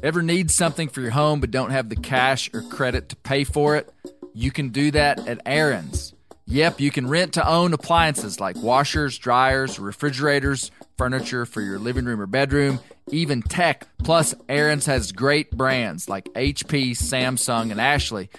[0.00, 3.42] Ever need something for your home but don't have the cash or credit to pay
[3.42, 3.92] for it?
[4.32, 6.14] You can do that at Aaron's.
[6.46, 12.04] Yep, you can rent to own appliances like washers, dryers, refrigerators, furniture for your living
[12.04, 12.78] room or bedroom,
[13.10, 13.86] even tech.
[13.98, 18.30] Plus, Aaron's has great brands like HP, Samsung, and Ashley.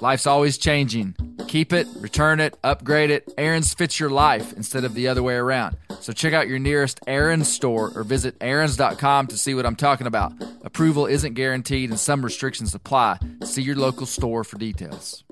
[0.00, 1.16] Life's always changing.
[1.48, 3.32] Keep it, return it, upgrade it.
[3.38, 5.76] Aaron's fits your life instead of the other way around.
[6.00, 10.06] So check out your nearest Aaron's store or visit Aaron's.com to see what I'm talking
[10.06, 10.32] about.
[10.64, 13.18] Approval isn't guaranteed and some restrictions apply.
[13.44, 15.24] See your local store for details.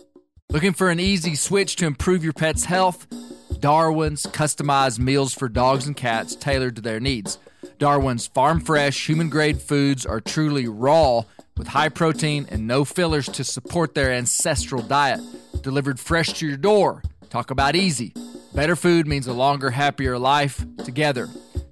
[0.50, 3.06] Looking for an easy switch to improve your pet's health?
[3.58, 7.38] Darwin's customized meals for dogs and cats tailored to their needs.
[7.78, 11.22] Darwin's farm fresh, human grade foods are truly raw
[11.56, 15.20] with high protein and no fillers to support their ancestral diet.
[15.62, 17.02] Delivered fresh to your door.
[17.30, 18.14] Talk about easy.
[18.54, 21.28] Better food means a longer, happier life together.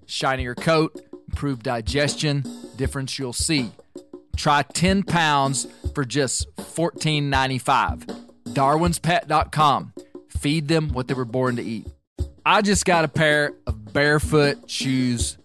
[0.07, 2.45] Shinier coat, improved digestion,
[2.77, 3.71] difference you'll see.
[4.37, 8.05] Try 10 pounds for just $14.95.
[8.49, 9.93] Darwin'sPet.com.
[10.29, 11.87] Feed them what they were born to eat.
[12.45, 15.39] I just got a pair of barefoot shoes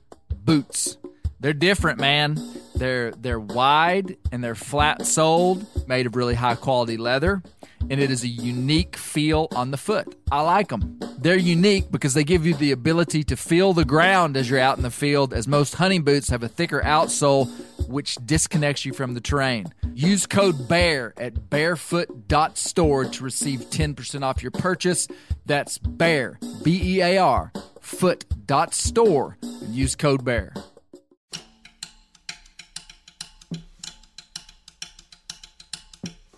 [0.47, 0.97] boots.
[1.39, 2.37] They're different, man.
[2.75, 7.43] They're they're wide and they're flat soled, made of really high quality leather,
[7.81, 10.15] and it is a unique feel on the foot.
[10.31, 10.99] I like them.
[11.19, 14.77] They're unique because they give you the ability to feel the ground as you're out
[14.77, 17.47] in the field, as most hunting boots have a thicker outsole
[17.87, 19.65] which disconnects you from the terrain.
[19.93, 25.07] Use code BEAR at bearfoot.store to receive 10% off your purchase.
[25.45, 27.51] That's BEAR, B E A R,
[27.81, 29.37] foot.store,
[29.69, 30.53] use code BEAR.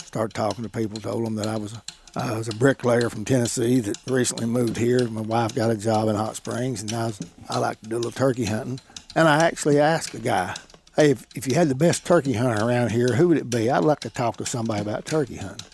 [0.10, 1.84] Started talking to people, told them that I was a,
[2.16, 5.08] I was a bricklayer from Tennessee that recently moved here.
[5.08, 7.96] My wife got a job in Hot Springs, and I, was, I like to do
[7.96, 8.80] a little turkey hunting.
[9.16, 10.56] And I actually asked the guy,
[10.96, 13.70] hey, if, if you had the best turkey hunter around here, who would it be?
[13.70, 15.68] I'd like to talk to somebody about turkey hunting.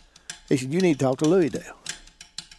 [0.50, 1.78] He said, you need to talk to Louis Dale.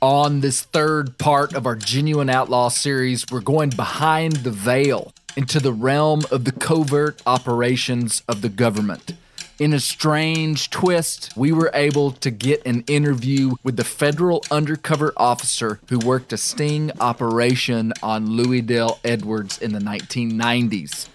[0.01, 5.61] On this third part of our Genuine Outlaw series, we're going behind the veil into
[5.61, 9.13] the realm of the covert operations of the government.
[9.58, 15.14] In a strange twist, we were able to get an interview with the federal undercover
[15.17, 21.08] officer who worked a sting operation on Louis Dale Edwards in the 1990s.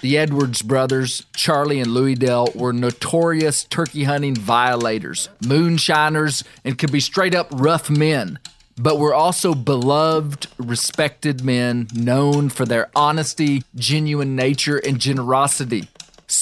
[0.00, 6.92] The Edwards brothers, Charlie and Louis Dale, were notorious turkey hunting violators, moonshiners, and could
[6.92, 8.38] be straight up rough men.
[8.80, 15.88] But were also beloved, respected men known for their honesty, genuine nature, and generosity.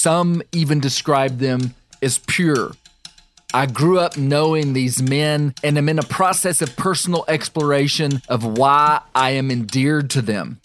[0.07, 2.71] Some even describe them as pure.
[3.53, 8.57] I grew up knowing these men and am in a process of personal exploration of
[8.57, 10.61] why I am endeared to them.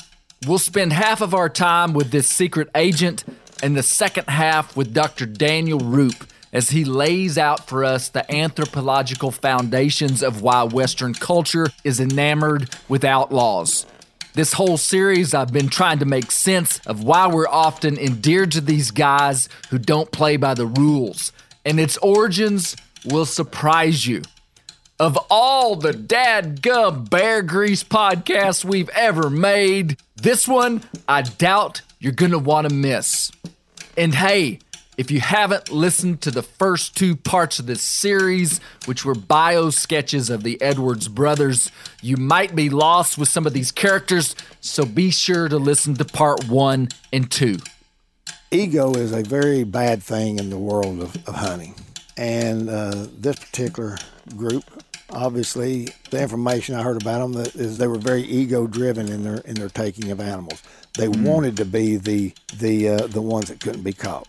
[0.46, 3.24] We'll spend half of our time with this secret agent
[3.64, 5.26] and the second half with Dr.
[5.26, 11.66] Daniel Roop as he lays out for us the anthropological foundations of why Western culture
[11.82, 13.86] is enamored with outlaws.
[14.34, 18.62] This whole series, I've been trying to make sense of why we're often endeared to
[18.62, 21.32] these guys who don't play by the rules.
[21.66, 24.22] And its origins will surprise you.
[24.98, 32.12] Of all the dadgum bear grease podcasts we've ever made, this one I doubt you're
[32.12, 33.30] gonna wanna miss.
[33.98, 34.60] And hey,
[34.98, 39.70] if you haven't listened to the first two parts of this series, which were bio
[39.70, 41.70] sketches of the Edwards brothers,
[42.02, 46.04] you might be lost with some of these characters, so be sure to listen to
[46.04, 47.58] part one and two.
[48.50, 51.74] Ego is a very bad thing in the world of, of hunting.
[52.18, 53.96] And uh, this particular
[54.36, 54.64] group,
[55.08, 59.38] obviously, the information I heard about them is they were very ego driven in their
[59.38, 60.62] in their taking of animals.
[60.98, 64.28] They wanted to be the the uh, the ones that couldn't be caught.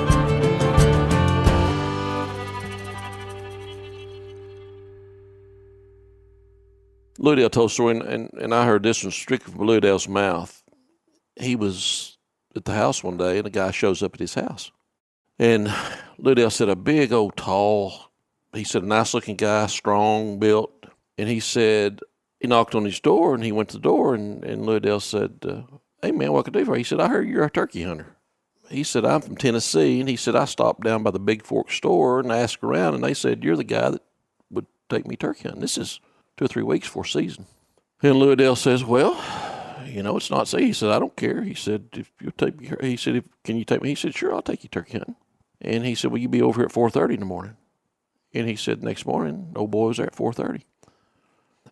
[7.21, 9.79] Louis Dale told a story, and, and, and I heard this one strictly from Louis
[9.79, 10.63] Dale's mouth.
[11.35, 12.17] He was
[12.55, 14.71] at the house one day, and a guy shows up at his house.
[15.37, 15.71] And
[16.17, 18.11] Louis Dale said, a big old tall,
[18.53, 20.71] he said, a nice looking guy, strong built.
[21.15, 21.99] And he said,
[22.39, 24.99] he knocked on his door and he went to the door and, and Louis Dale
[24.99, 25.61] said, uh,
[26.01, 26.79] Hey man, what can I do for you?
[26.79, 28.17] He said, I heard you're a turkey hunter.
[28.67, 29.99] He said, I'm from Tennessee.
[29.99, 33.03] And he said, I stopped down by the Big Fork store and asked around and
[33.03, 34.01] they said, You're the guy that
[34.49, 35.61] would take me turkey hunting.
[35.61, 35.99] This is
[36.41, 37.45] two or three weeks before season.
[38.01, 39.15] And Louis Dale says, Well,
[39.85, 40.61] you know, it's not safe.
[40.61, 41.43] He said, I don't care.
[41.43, 43.89] He said, if you take me, he said, if, can you take me?
[43.89, 45.15] He said, sure, I'll take you turkey hunting.
[45.59, 47.57] And he said, will you be over here at 4.30 in the morning?
[48.33, 50.63] And he said, next morning, old boy was there at 4.30.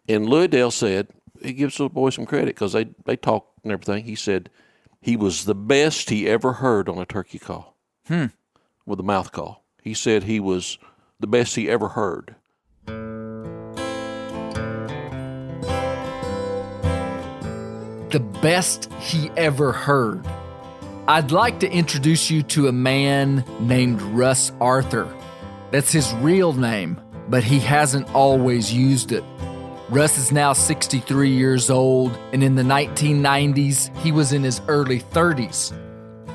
[0.08, 1.08] And Louis Dale said,
[1.42, 4.04] he gives the boy some credit because they, they talked and everything.
[4.04, 4.50] He said
[5.02, 7.76] he was the best he ever heard on a turkey call
[8.08, 8.26] Hmm.
[8.86, 9.64] with a mouth call.
[9.82, 10.78] He said he was
[11.20, 12.36] the best he ever heard.
[18.12, 20.26] The best he ever heard.
[21.08, 25.12] I'd like to introduce you to a man named Russ Arthur.
[25.72, 29.24] That's his real name, but he hasn't always used it.
[29.90, 35.00] Russ is now 63 years old, and in the 1990s, he was in his early
[35.00, 35.74] 30s.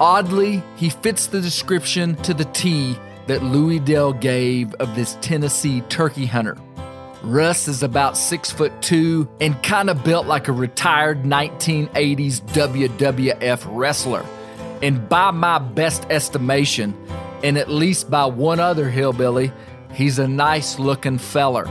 [0.00, 2.98] Oddly, he fits the description to the T
[3.28, 6.56] that Louis Dell gave of this Tennessee turkey hunter.
[7.24, 13.66] Russ is about six foot two and kind of built like a retired 1980s WWF
[13.70, 14.26] wrestler.
[14.82, 16.94] And by my best estimation,
[17.42, 19.52] and at least by one other hillbilly,
[19.94, 21.64] he's a nice looking feller.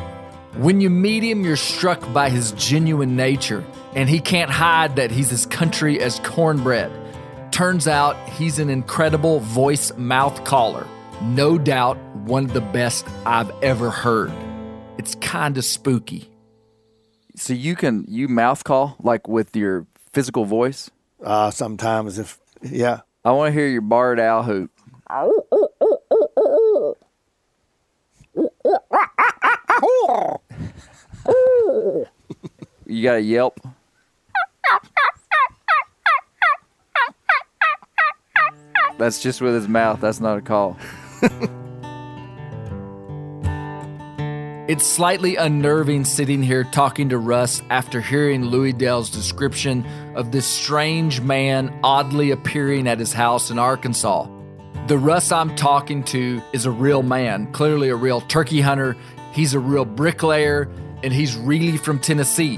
[0.55, 3.63] When you meet him, you're struck by his genuine nature,
[3.95, 6.91] and he can't hide that he's as country as cornbread.
[7.51, 10.87] Turns out he's an incredible voice mouth caller.
[11.21, 14.31] No doubt one of the best I've ever heard.
[14.97, 16.29] It's kind of spooky.
[17.35, 20.91] So you can you mouth call like with your physical voice.
[21.23, 24.69] Uh, sometimes if yeah, I want to hear your barred owl hoot.
[32.85, 33.59] you got a yelp.
[38.97, 39.99] That's just with his mouth.
[40.01, 40.77] That's not a call.
[44.65, 50.47] It's slightly unnerving sitting here talking to Russ after hearing Louis Dell's description of this
[50.47, 54.25] strange man oddly appearing at his house in Arkansas.
[54.87, 58.95] The Russ I'm talking to is a real man, clearly a real turkey hunter.
[59.33, 60.69] He's a real bricklayer,
[61.03, 62.57] and he's really from Tennessee.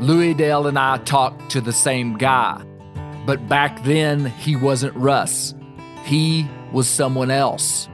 [0.00, 2.64] Louis Dell and I talked to the same guy.
[3.26, 5.54] But back then, he wasn't Russ.
[6.02, 7.88] He was someone else.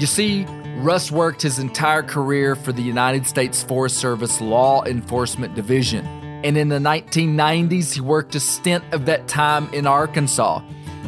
[0.00, 0.44] You see,
[0.78, 6.06] Russ worked his entire career for the United States Forest Service Law Enforcement Division.
[6.42, 10.62] And in the 1990s, he worked a stint of that time in Arkansas.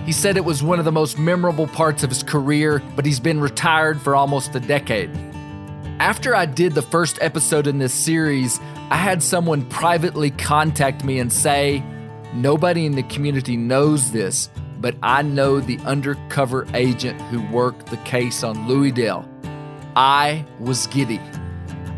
[0.04, 3.20] He said it was one of the most memorable parts of his career, but he's
[3.20, 5.10] been retired for almost a decade.
[6.00, 8.58] After I did the first episode in this series,
[8.90, 11.82] I had someone privately contact me and say,
[12.34, 14.50] Nobody in the community knows this,
[14.80, 19.28] but I know the undercover agent who worked the case on Louis Dell.
[19.96, 21.20] I was giddy.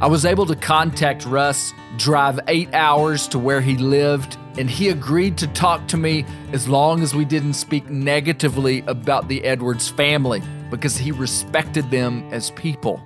[0.01, 4.89] I was able to contact Russ, drive eight hours to where he lived, and he
[4.89, 9.89] agreed to talk to me as long as we didn't speak negatively about the Edwards
[9.89, 13.03] family because he respected them as people.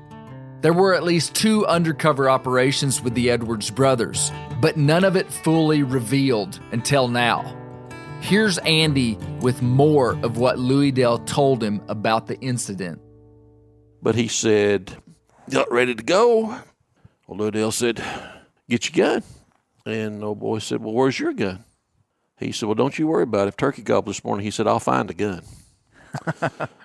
[0.61, 5.31] There were at least two undercover operations with the Edwards brothers, but none of it
[5.31, 7.55] fully revealed until now.
[8.20, 13.01] Here's Andy with more of what Louis Dell told him about the incident.
[14.02, 14.96] But he said,
[15.50, 16.58] Got ready to go.
[17.26, 18.02] Well, Liddell said,
[18.69, 19.22] Get your gun.
[19.86, 21.64] And old boy said, Well, where's your gun?
[22.38, 23.48] He said, Well, don't you worry about it.
[23.48, 25.43] If Turkey gobbled this morning, he said, I'll find a gun.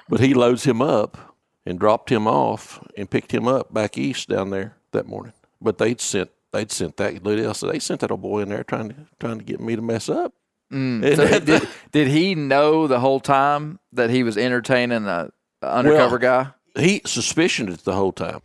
[0.09, 4.29] but he loads him up and dropped him off and picked him up back east
[4.29, 5.33] down there that morning.
[5.61, 8.63] But they'd sent they'd sent that Liddell said they sent that old boy in there
[8.63, 10.33] trying to trying to get me to mess up.
[10.71, 11.05] Mm.
[11.05, 15.29] And So did, did he know the whole time that he was entertaining a,
[15.61, 16.51] a undercover Well, guy?
[16.77, 18.41] He suspicioned it the whole time.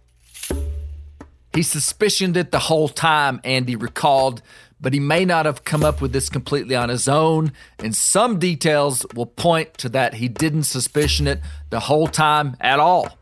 [1.54, 4.42] He suspicioned it the whole time, Andy recalled,
[4.80, 8.38] but he may not have come up with this completely on his own, and some
[8.38, 13.18] details will point to that he didn't suspicion it the whole time at all.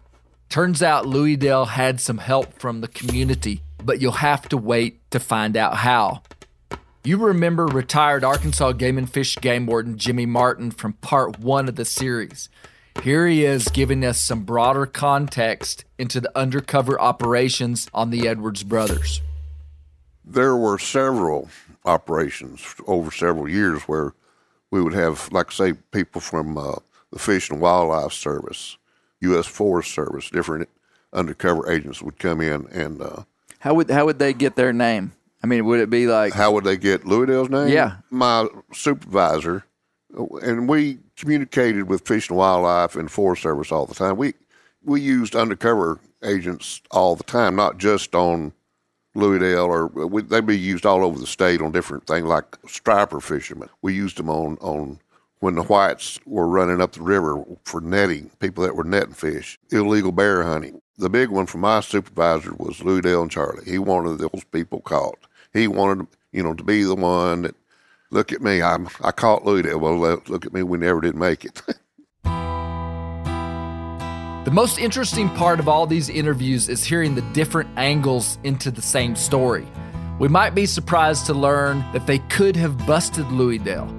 [0.48, 5.10] Turns out Louis Dell had some help from the community, but you'll have to wait
[5.10, 6.22] to find out how.
[7.04, 11.76] You remember retired Arkansas Game and Fish game warden Jimmy Martin from part one of
[11.76, 12.48] the series.
[13.02, 18.64] Here he is giving us some broader context into the undercover operations on the Edwards
[18.64, 19.22] brothers.
[20.24, 21.48] there were several
[21.84, 24.12] operations over several years where
[24.72, 26.74] we would have, like say, people from uh,
[27.12, 28.76] the Fish and Wildlife Service,
[29.20, 29.46] U.S.
[29.46, 30.68] Forest Service, different
[31.12, 33.22] undercover agents would come in and uh,
[33.60, 35.12] How would how would they get their name?
[35.42, 37.68] I I mean, would it be like How would they get Louisdale's name?
[37.68, 37.98] Yeah.
[38.10, 39.64] My supervisor,
[40.42, 44.16] and we communicated with Fish and Wildlife and Forest Service all the time.
[44.16, 44.34] We
[44.84, 48.52] we used undercover agents all the time, not just on
[49.16, 52.56] Louisdale, or uh, we, they'd be used all over the state on different things like
[52.66, 53.68] striper fishermen.
[53.82, 55.00] We used them on on
[55.40, 59.58] when the whites were running up the river for netting, people that were netting fish,
[59.70, 60.80] illegal bear hunting.
[60.98, 63.70] The big one for my supervisor was Louisdale and Charlie.
[63.70, 65.18] He wanted those people caught.
[65.52, 67.54] He wanted, you know, to be the one that,
[68.10, 69.80] look at me, I'm, I caught Louisdale.
[69.80, 69.96] Well,
[70.26, 71.62] look at me, we never did make it.
[74.46, 78.80] The most interesting part of all these interviews is hearing the different angles into the
[78.80, 79.66] same story.
[80.20, 83.92] We might be surprised to learn that they could have busted Louisdale.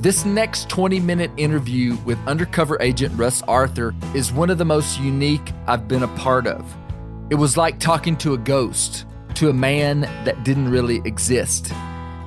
[0.00, 5.00] This next 20 minute interview with undercover agent Russ Arthur is one of the most
[5.00, 6.64] unique I've been a part of.
[7.28, 11.72] It was like talking to a ghost, to a man that didn't really exist.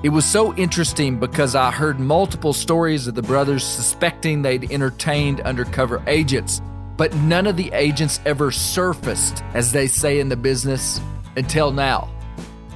[0.04, 5.40] It was so interesting because I heard multiple stories of the brothers suspecting they'd entertained
[5.40, 6.62] undercover agents,
[6.98, 11.00] but none of the agents ever surfaced, as they say in the business,
[11.38, 12.10] until now.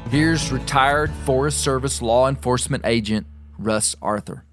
[0.09, 3.27] Here's retired Forest Service law enforcement agent
[3.59, 4.45] Russ Arthur.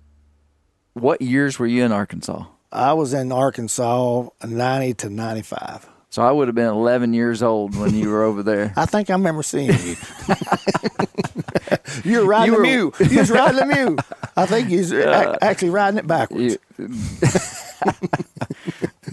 [0.95, 2.45] what years were you in Arkansas?
[2.73, 5.94] I was in Arkansas 90 to 95.
[6.15, 8.73] So I would have been 11 years old when you were over there.
[8.77, 9.97] I think I remember seeing you.
[12.05, 12.95] you were riding You the were- mule.
[13.11, 13.97] You was riding the mule.
[14.37, 14.97] I think you was uh,
[15.33, 16.57] ac- actually riding it backwards.
[16.79, 16.89] You-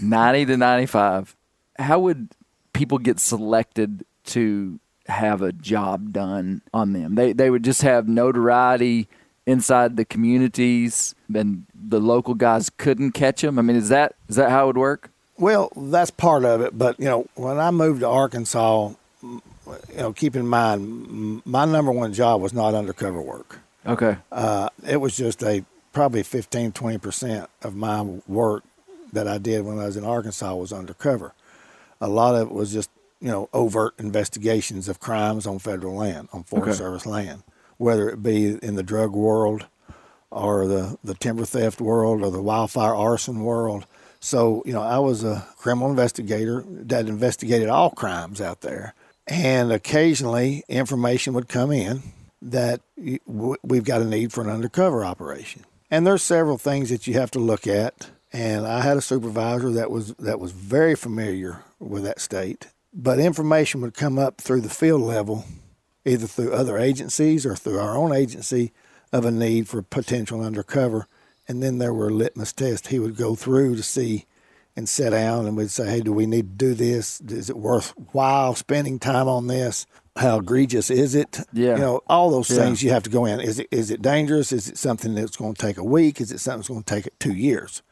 [0.00, 1.34] 90 to 95.
[1.80, 2.28] How would
[2.72, 4.78] people get selected to
[5.08, 7.16] have a job done on them?
[7.16, 9.08] They they would just have notoriety
[9.44, 13.58] inside the communities and the local guys couldn't catch them.
[13.58, 15.11] I mean, is that is that how it would work?
[15.42, 16.78] Well, that's part of it.
[16.78, 18.92] But, you know, when I moved to Arkansas,
[19.24, 19.40] you
[19.96, 23.58] know, keep in mind, my number one job was not undercover work.
[23.84, 24.18] Okay.
[24.30, 28.62] Uh, it was just a probably 15, 20% of my work
[29.12, 31.34] that I did when I was in Arkansas was undercover.
[32.00, 32.88] A lot of it was just,
[33.20, 36.78] you know, overt investigations of crimes on federal land, on Forest Okay.
[36.78, 37.42] Service land,
[37.78, 39.66] whether it be in the drug world
[40.30, 43.86] or the, the timber theft world or the wildfire arson world.
[44.24, 48.94] So, you know, I was a criminal investigator that investigated all crimes out there.
[49.26, 52.02] And occasionally information would come in
[52.40, 52.80] that
[53.26, 55.64] we've got a need for an undercover operation.
[55.90, 58.10] And there's several things that you have to look at.
[58.32, 62.68] And I had a supervisor that was that was very familiar with that state.
[62.94, 65.46] But information would come up through the field level,
[66.04, 68.72] either through other agencies or through our own agency,
[69.12, 71.08] of a need for potential undercover.
[71.48, 74.26] And then there were litmus tests he would go through to see
[74.74, 77.20] and sit down and we'd say, hey, do we need to do this?
[77.20, 79.86] Is it worthwhile spending time on this?
[80.16, 81.40] How egregious is it?
[81.52, 81.74] Yeah.
[81.74, 82.58] You know, all those Yeah.
[82.64, 83.40] things you have to go in.
[83.40, 84.52] Is it is it dangerous?
[84.52, 86.20] Is it something that's going to take a week?
[86.20, 87.82] Is it something that's going to take two years?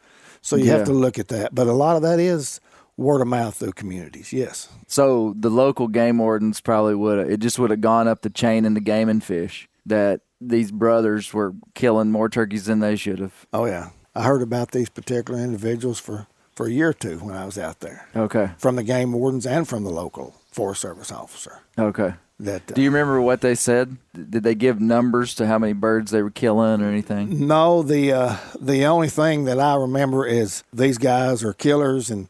[0.43, 0.73] So you Yeah.
[0.79, 1.55] have to look at that.
[1.55, 2.61] But a lot of that is
[2.97, 4.33] word of mouth through communities.
[4.33, 4.69] Yes.
[4.87, 8.31] So the local game wardens probably would have, it just would have gone up the
[8.31, 12.97] chain in the game and fish that these brothers were killing more turkeys than they
[12.97, 13.47] should have.
[13.53, 13.91] Oh yeah.
[14.15, 17.57] I heard about these particular individuals for for a year or two when I was
[17.57, 18.51] out there, Okay.
[18.59, 21.61] from the game wardens and from the local Forest Service officer.
[21.79, 22.15] Okay.
[22.41, 23.97] That uh, Do you remember what they said?
[24.15, 27.47] Did they give numbers to how many birds they were killing or anything?
[27.47, 32.29] No, the uh, the only thing that I remember is these guys are killers, and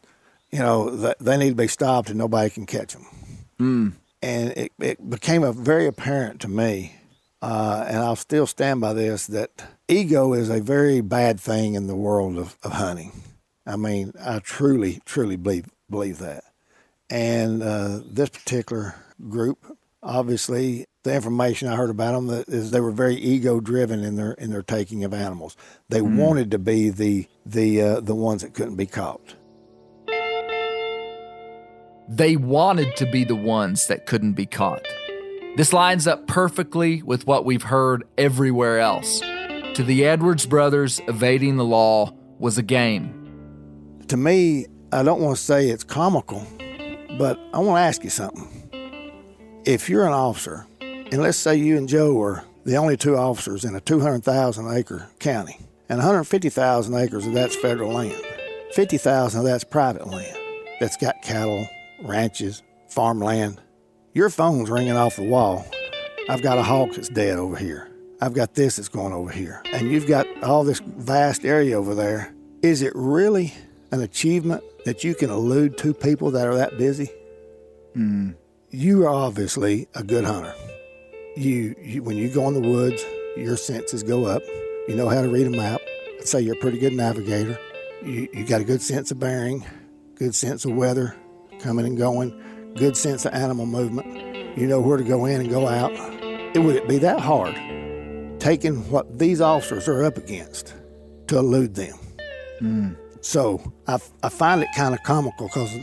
[0.51, 3.05] you know th- they need to be stopped, and nobody can catch them.
[3.59, 3.93] Mm.
[4.21, 6.93] And it, it became a very apparent to me,
[7.41, 11.87] uh, and I'll still stand by this that ego is a very bad thing in
[11.87, 13.11] the world of, of hunting.
[13.65, 16.43] I mean, I truly, truly believe believe that.
[17.09, 18.95] And uh, this particular
[19.29, 24.03] group, obviously, the information I heard about them that is they were very ego driven
[24.03, 25.57] in their in their taking of animals.
[25.89, 29.35] They wanted to be the the uh, the ones that couldn't be caught.
[32.07, 34.85] They wanted to be the ones that couldn't be caught.
[35.57, 39.19] This lines up perfectly with what we've heard everywhere else.
[39.19, 44.01] To the Edwards brothers, evading the law was a game.
[44.07, 46.47] To me, I don't want to say it's comical,
[47.17, 48.69] but I want to ask you something.
[49.65, 53.65] If you're an officer, and let's say you and Joe are the only two officers
[53.65, 55.57] in a 200,000 acre county,
[55.89, 58.23] and 150,000 acres of that's federal land,
[58.73, 60.37] 50,000 of that's private land
[60.79, 61.67] that's got cattle,
[62.03, 63.59] ranches, farmland.
[64.13, 65.65] Your phone's ringing off the wall.
[66.27, 67.89] I've got a hawk that's dead over here.
[68.19, 69.61] I've got this that's going over here.
[69.71, 72.33] And you've got all this vast area over there.
[72.61, 73.53] Is it really
[73.91, 77.09] an achievement that you can elude two people that are that busy?
[77.93, 78.31] Hmm.
[78.69, 80.53] You are obviously a good hunter.
[81.37, 83.03] you, you when you go in the woods,
[83.37, 84.43] your senses go up.
[84.89, 85.79] You know how to read a map.
[86.19, 87.57] I'd say you're a pretty good navigator.
[88.03, 89.65] You, you got a good sense of bearing,
[90.15, 91.15] good sense of weather,
[91.59, 92.31] coming and going,
[92.75, 94.57] good sense of animal movement.
[94.57, 95.91] You know where to go in and go out.
[96.55, 97.55] It would it be that hard
[98.39, 100.73] taking what these officers are up against
[101.27, 101.97] to elude them?
[102.59, 102.97] Mm.
[103.21, 105.73] So I, I find it kind of comical because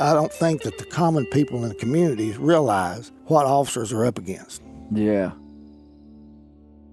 [0.00, 4.18] I don't think that the common people in the communities realize what officers are up
[4.18, 4.62] against.
[4.90, 5.32] Yeah.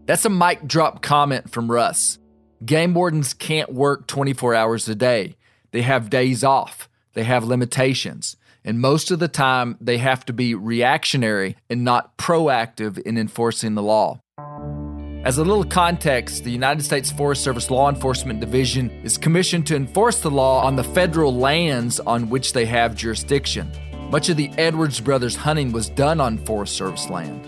[0.06, 2.20] That's a mic drop comment from Russ.
[2.66, 5.38] Game wardens can't work 24 hours a day.
[5.72, 10.34] They have days off, they have limitations, and most of the time they have to
[10.34, 14.20] be reactionary and not proactive in enforcing the law.
[15.26, 19.76] As a little context, the United States Forest Service Law Enforcement Division is commissioned to
[19.76, 23.72] enforce the law on the federal lands on which they have jurisdiction.
[24.10, 27.48] Much of the Edwards brothers' hunting was done on Forest Service land.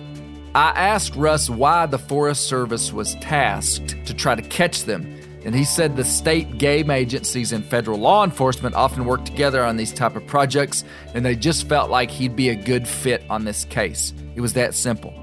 [0.55, 5.14] I asked Russ why the Forest Service was tasked to try to catch them,
[5.45, 9.77] and he said the state game agencies and federal law enforcement often work together on
[9.77, 10.83] these type of projects,
[11.13, 14.13] and they just felt like he'd be a good fit on this case.
[14.35, 15.13] It was that simple.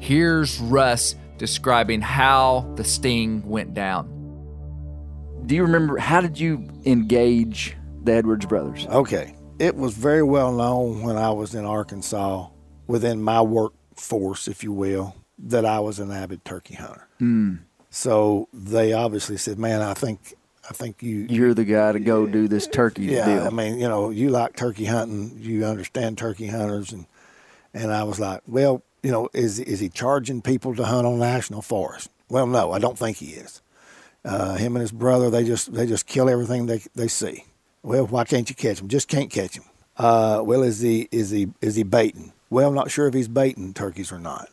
[0.00, 4.16] Here's Russ describing how the sting went down.
[5.46, 8.86] Do you remember how did you engage the Edwards brothers?
[8.86, 9.34] Okay.
[9.58, 12.48] It was very well known when I was in Arkansas,
[12.86, 17.06] within my workforce, if you will, that I was an avid turkey hunter.
[17.18, 17.56] Hmm.
[17.90, 20.34] So they obviously said, "Man, I think,
[20.68, 23.26] I think you, You're the guy to go do this turkey yeah.
[23.26, 23.46] deal.
[23.46, 27.06] I mean, you know, you like turkey hunting, you understand turkey hunters, and
[27.74, 31.18] and I was like, well, you know, is is he charging people to hunt on
[31.18, 32.10] national forest?
[32.28, 33.60] Well, no, I don't think he is.
[34.24, 37.44] Uh, him and his brother, they just they just kill everything they they see.
[37.82, 38.88] Well, why can't you catch him?
[38.88, 39.64] Just can't catch him.
[39.96, 42.32] Uh, well, is he is he is he baiting?
[42.50, 44.48] Well, I'm not sure if he's baiting turkeys or not,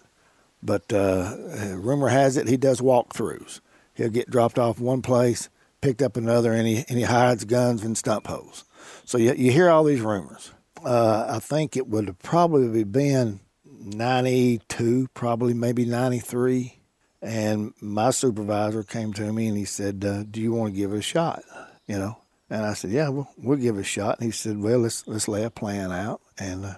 [0.67, 1.35] but uh,
[1.75, 3.61] rumor has it he does walkthroughs.
[3.95, 5.49] He'll get dropped off one place,
[5.81, 8.65] picked up another, and he and he hides guns and stump holes.
[9.05, 10.51] So you you hear all these rumors.
[10.85, 16.77] Uh, I think it would have probably been 92, probably maybe 93.
[17.21, 20.93] And my supervisor came to me and he said, uh, "Do you want to give
[20.93, 21.43] it a shot?"
[21.87, 22.17] You know,
[22.49, 25.07] and I said, "Yeah, we'll, we'll give it a shot." And he said, "Well, let's
[25.07, 26.75] let's lay a plan out." And uh,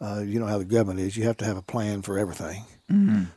[0.00, 2.64] uh, you know how the government is; you have to have a plan for everything.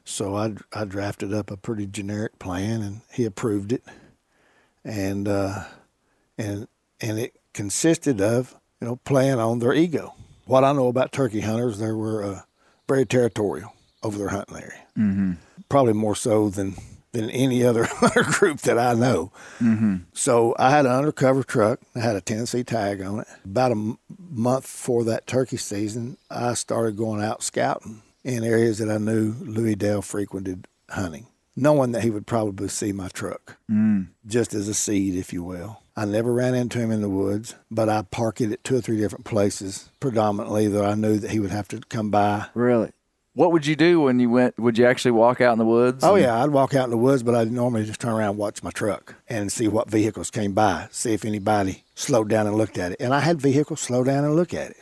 [0.06, 3.84] So I I drafted up a pretty generic plan, and he approved it.
[4.84, 5.64] And uh,
[6.38, 6.68] and
[7.02, 10.14] and it consisted of you know playing on their ego.
[10.46, 12.42] What I know about turkey hunters, they were uh,
[12.88, 14.86] very territorial over their hunting area.
[14.98, 15.32] Mm-hmm.
[15.70, 16.76] Probably more so than
[17.12, 19.32] than any other hunter group that I know.
[19.60, 19.96] Mm-hmm.
[20.14, 21.80] So I had an undercover truck.
[21.96, 23.28] I had a Tennessee tag on it.
[23.44, 23.98] About a m-
[24.30, 29.36] month before that turkey season, I started going out scouting in areas that I knew
[29.42, 34.08] Louis Dale frequented hunting, knowing that he would probably see my truck, mm.
[34.26, 35.82] just as a seed, if you will.
[35.96, 38.82] I never ran into him in the woods, but I parked it at two or
[38.82, 42.48] three different places, predominantly that I knew that he would have to come by.
[42.54, 42.92] Really?
[43.38, 44.58] What would you do when you went?
[44.58, 46.04] Would you actually walk out in the woods?
[46.04, 48.38] Oh yeah, I'd walk out in the woods, but I'd normally just turn around and
[48.40, 52.56] watch my truck and see what vehicles came by, see if anybody slowed down and
[52.56, 52.98] looked at it.
[53.00, 54.78] And I had vehicles slow down and look at it.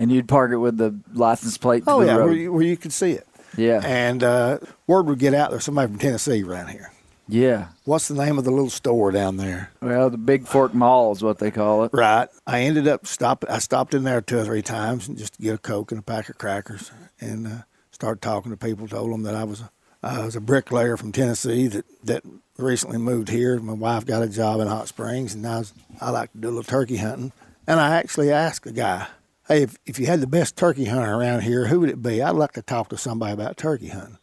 [0.00, 2.24] And you'd park it with the license plate to Oh the yeah, road.
[2.26, 3.26] where you, where you could see it.
[3.56, 3.80] Yeah.
[3.84, 4.58] And uh,
[4.88, 6.90] word would get out there's somebody from Tennessee around here.
[7.28, 7.68] yeah.
[7.84, 9.70] What's the name of the little store down there?
[9.82, 11.90] Well, the Big Fork Mall is what they call it.
[11.92, 12.28] Right.
[12.46, 13.44] I ended up stop.
[13.48, 15.98] I stopped in there two or three times and just to get a coke and
[16.00, 17.50] a pack of crackers, and uh,
[17.90, 18.88] started talking to people.
[18.88, 19.70] Told them that I was a,
[20.02, 22.22] I was a bricklayer from Tennessee that that
[22.56, 23.58] recently moved here.
[23.58, 26.46] My wife got a job in Hot Springs, and I was, I like to do
[26.48, 27.32] a little turkey hunting.
[27.66, 29.06] And I actually asked a guy,
[29.50, 32.22] "Hey, if, if you had the best turkey hunter around here, who would it be?
[32.22, 34.18] I'd like to talk to somebody about turkey hunting."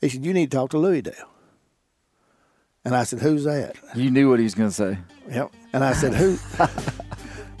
[0.00, 1.14] He said, "You need to talk to Louis Dale."
[2.84, 4.98] And I said, "Who's that?" You knew what he was going to say.
[5.30, 5.52] Yep.
[5.72, 6.38] And I said, who?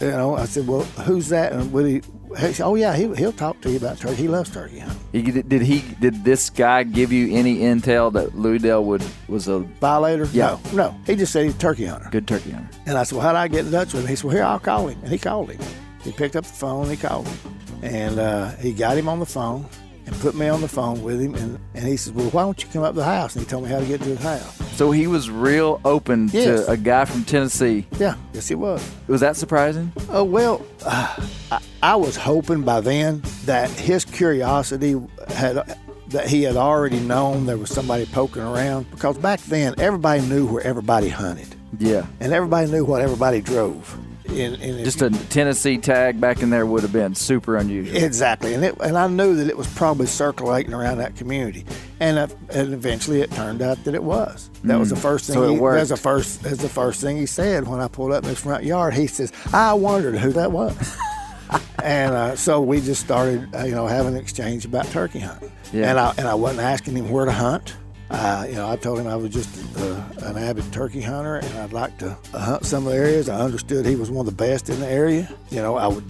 [0.00, 1.52] you know, I said, well, who's that?
[1.52, 2.00] And will he?
[2.38, 4.14] he said, oh yeah, he, he'll talk to you about turkey.
[4.14, 4.98] He loves turkey hunting.
[5.12, 5.82] He, did he?
[6.00, 10.28] Did this guy give you any intel that Louis Dell would was a Violator?
[10.32, 10.58] Yeah.
[10.72, 11.00] No, no.
[11.06, 12.08] He just said he's a turkey hunter.
[12.10, 12.70] good turkey hunter?
[12.86, 14.08] And I said, well, how did I get in touch with him?
[14.08, 14.98] He said, well, here, I'll call him.
[15.02, 15.60] And he called him.
[16.06, 16.82] He picked up the phone.
[16.82, 19.66] and He called him, and uh, he got him on the phone
[20.06, 21.34] and put me on the phone with him.
[21.34, 23.34] And, and he said, well, why don't you come up to the house?
[23.34, 24.56] And he told me how to get to his house.
[24.76, 26.64] So he was real open Yes.
[26.66, 27.86] to a guy from Tennessee.
[27.98, 28.88] Yeah, yes, he was.
[29.08, 29.92] Was that surprising?
[30.10, 31.16] Oh well, uh,
[31.50, 34.94] I, I was hoping by then that his curiosity
[35.28, 35.76] had
[36.10, 40.46] that he had already known there was somebody poking around because back then everybody knew
[40.46, 41.48] where everybody hunted
[41.80, 42.06] Yeah.
[42.20, 43.98] and everybody knew what everybody drove.
[44.28, 47.96] And, and Just a Tennessee tag back in there would have been super unusual.
[47.96, 51.64] Exactly, and it, and I knew that it was probably circulating around that community,
[52.00, 54.50] and uh, and eventually it turned out that it was.
[54.64, 55.36] That was the first thing.
[55.36, 55.58] Mm.
[55.58, 55.76] So he.
[55.76, 56.42] That's the first.
[56.42, 58.94] That's the first thing he said when I pulled up in his front yard.
[58.94, 60.96] He says, "I wondered who that was,"
[61.82, 65.52] and uh, so we just started, uh, you know, having an exchange about turkey hunting.
[65.72, 65.90] Yeah.
[65.90, 67.76] And I and I wasn't asking him where to hunt.
[68.08, 71.58] Uh, you know, I told him I was just uh, an avid turkey hunter, and
[71.58, 73.28] I'd like to hunt some of the areas.
[73.28, 75.28] I understood he was one of the best in the area.
[75.50, 76.04] You know, I would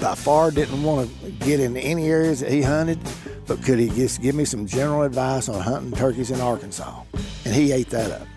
[0.00, 2.98] by far didn't want to get into any areas that he hunted,
[3.46, 7.02] but could he just give me some general advice on hunting turkeys in Arkansas?
[7.44, 8.28] And he ate that up.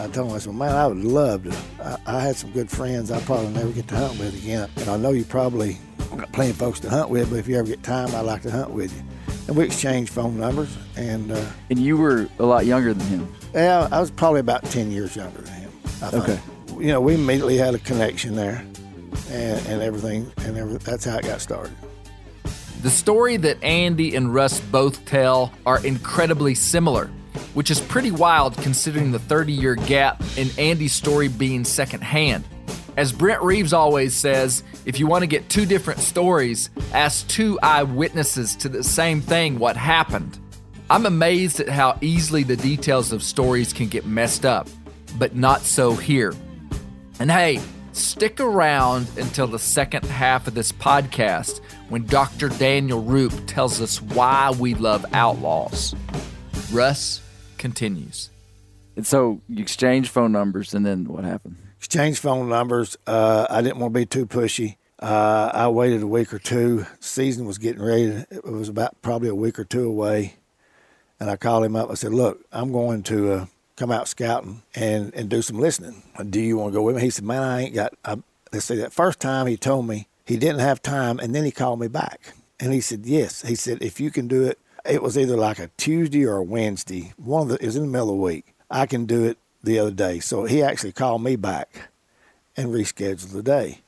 [0.00, 1.56] I told him, I said, man, I would love to.
[1.82, 4.68] I, I had some good friends I probably never get to hunt with again.
[4.76, 5.78] And I know you probably
[6.16, 8.42] got plenty of folks to hunt with, but if you ever get time, I'd like
[8.42, 9.02] to hunt with you.
[9.48, 10.76] And we exchanged phone numbers.
[10.96, 13.34] And uh, And you were a lot younger than him.
[13.54, 15.70] yeah, I was probably about 10 years younger than him.
[16.02, 16.24] I think.
[16.24, 16.40] Okay.
[16.78, 18.64] You know, we immediately had a connection there
[19.30, 20.30] and, and everything.
[20.38, 21.74] And every, that's how it got started.
[22.82, 27.06] The story that Andy and Russ both tell are incredibly similar,
[27.54, 32.44] which is pretty wild considering the 30 year gap in Andy's story being secondhand.
[32.96, 37.58] As Brent Reeves always says, if you want to get two different stories, ask two
[37.62, 40.38] eyewitnesses to the same thing what happened.
[40.88, 44.68] I'm amazed at how easily the details of stories can get messed up,
[45.18, 46.32] but not so here.
[47.20, 47.60] And hey,
[47.92, 52.48] stick around until the second half of this podcast when Dr.
[52.48, 55.94] Daniel Roop tells us why we love outlaws.
[56.72, 57.20] Russ
[57.58, 58.30] continues.
[58.96, 61.56] And so you exchange phone numbers, and then what happened?
[61.86, 62.96] Exchanged phone numbers.
[63.06, 64.74] Uh, I didn't want to be too pushy.
[64.98, 66.84] Uh, I waited a week or two.
[66.98, 68.24] Season was getting ready.
[68.28, 70.34] It was about probably a week or two away,
[71.20, 71.88] and I called him up.
[71.88, 73.46] I said, "Look, I'm going to uh,
[73.76, 76.02] come out scouting and and do some listening.
[76.28, 78.16] Do you want to go with me?" He said, "Man, I ain't got." I,
[78.52, 78.76] let's see.
[78.76, 81.86] That first time he told me he didn't have time, and then he called me
[81.86, 85.36] back, and he said, "Yes." He said, "If you can do it." It was either
[85.36, 87.12] like a Tuesday or a Wednesday.
[87.16, 88.54] One of the was in the middle of the week.
[88.70, 90.20] I can do it the other day.
[90.20, 91.88] So he actually called me back
[92.56, 93.80] and rescheduled the day.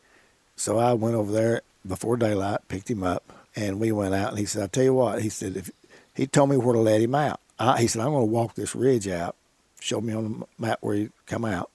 [0.56, 4.30] So I went over there before daylight, picked him up, and we went out.
[4.30, 5.70] And he said, "I'll tell you what," he said, "if
[6.14, 8.54] he told me where to let him out." I, he said, "I'm going to walk
[8.54, 9.36] this ridge out."
[9.80, 11.70] Showed me on the map where he'd come out.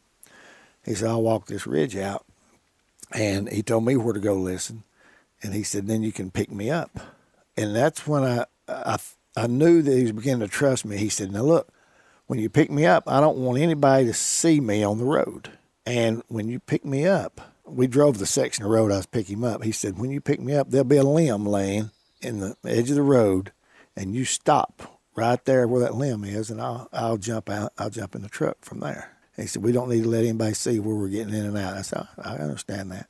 [0.86, 2.26] He said, "I'll walk this ridge out,"
[3.14, 4.84] and he told me where to go listen.
[5.42, 6.92] And he said, "Then you can pick me up."
[7.56, 8.98] And that's when I I
[9.38, 10.98] I knew that he was beginning to trust me.
[10.98, 11.70] He said, "Now look."
[12.28, 15.50] When you pick me up, I don't want anybody to see me on the road.
[15.86, 19.38] And when you pick me up, we drove the section of road I was picking
[19.38, 19.64] him up.
[19.64, 22.90] He said, when you pick me up, there'll be a limb laying in the edge
[22.90, 23.52] of the road,
[23.96, 27.74] and you stop right there where that limb is, and I'll I'll jump out.
[27.78, 29.12] I'll jump in the truck from there.
[29.36, 31.76] He said, we don't need to let anybody see where we're getting in and out.
[31.76, 33.08] I said, I understand that.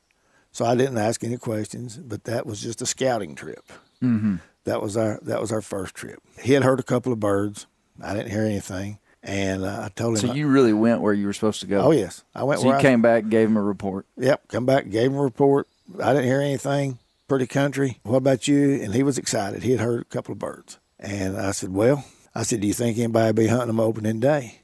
[0.52, 3.64] So I didn't ask any questions, but that was just a scouting trip.
[4.02, 4.36] Mm-hmm.
[4.64, 6.20] That was our that was our first trip.
[6.40, 7.66] He had heard a couple of birds.
[8.02, 10.28] I didn't hear anything, and uh, I told him.
[10.28, 11.80] So you really went where you were supposed to go.
[11.80, 12.60] oh yes, I went.
[12.60, 14.06] So where you I- came back, gave him a report.
[14.16, 15.66] Yep, come back, gave him a report.
[16.00, 16.98] I didn't hear anything.
[17.26, 17.98] Pretty country.
[18.02, 18.80] What about you?
[18.82, 19.62] And he was excited.
[19.62, 20.78] He had heard a couple of birds.
[21.00, 24.60] And I said, Well, I said, Do you think anybody be hunting them opening day?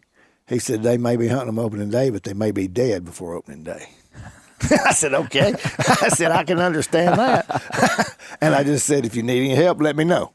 [0.46, 3.34] He said, They may be hunting them opening day, but they may be dead before
[3.34, 3.88] opening day.
[4.84, 5.54] I said, Okay.
[6.02, 8.14] I said, I can understand that.
[8.42, 10.32] and I just said, If you need any help, let me know.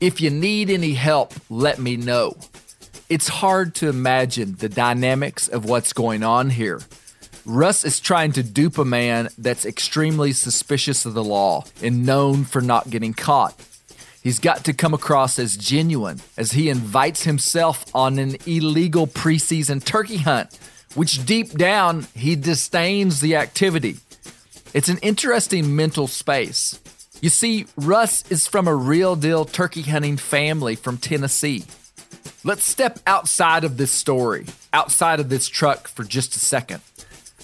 [0.00, 2.34] If you need any help, let me know.
[3.10, 6.80] It's hard to imagine the dynamics of what's going on here.
[7.44, 12.44] Russ is trying to dupe a man that's extremely suspicious of the law and known
[12.44, 13.54] for not getting caught.
[14.22, 19.84] He's got to come across as genuine as he invites himself on an illegal preseason
[19.84, 20.58] turkey hunt,
[20.94, 23.96] which deep down he disdains the activity.
[24.72, 26.80] It's an interesting mental space.
[27.20, 31.64] You see, Russ is from a real deal turkey hunting family from Tennessee.
[32.44, 36.80] Let's step outside of this story, outside of this truck for just a second.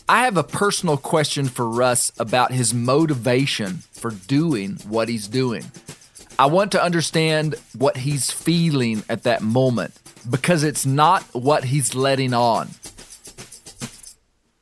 [0.09, 5.65] I have a personal question for Russ about his motivation for doing what he's doing.
[6.39, 11.95] I want to understand what he's feeling at that moment because it's not what he's
[11.95, 12.69] letting on.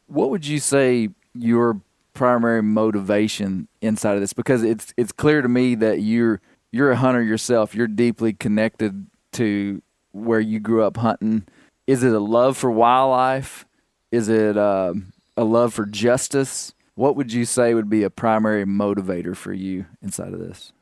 [0.06, 1.80] What would you say your
[2.14, 4.32] primary motivation inside of this?
[4.32, 6.40] Because it's it's clear to me that you're
[6.72, 7.74] you're a hunter yourself.
[7.74, 11.46] You're deeply connected to where you grew up hunting.
[11.86, 13.66] Is it a love for wildlife?
[14.10, 16.72] Is it um a love for justice?
[16.94, 20.72] What would you say would be a primary motivator for you inside of this?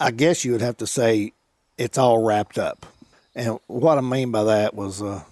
[0.00, 1.32] I guess you would have to say
[1.78, 2.86] it's all wrapped up.
[3.34, 5.22] And what I mean by that was uh,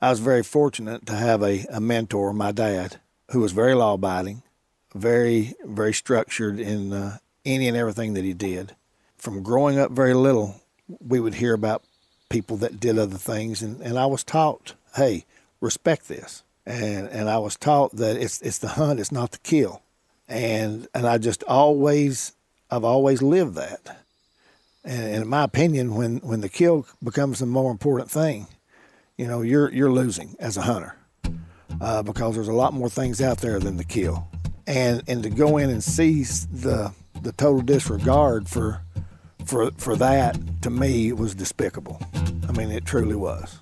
[0.00, 3.00] I was very fortunate to have a, a mentor, my dad,
[3.32, 4.42] who was very law abiding,
[4.94, 8.74] very, very structured in uh, any and everything that he did.
[9.16, 10.60] From growing up very little,
[11.06, 11.82] we would hear about
[12.28, 15.24] people that did other things, and, and I was taught, hey,
[15.60, 16.42] respect this.
[16.66, 19.82] And, and I was taught that it's, it's the hunt, it's not the kill.
[20.28, 22.32] And, and I just always,
[22.70, 24.04] I've always lived that.
[24.84, 28.46] And, in my opinion, when, when the kill becomes the more important thing,
[29.16, 30.94] you know, you're, you're losing as a hunter
[31.80, 34.29] uh, because there's a lot more things out there than the kill.
[34.70, 38.82] And, and to go in and see the, the total disregard for,
[39.44, 42.00] for, for that, to me, was despicable.
[42.48, 43.58] I mean, it truly was.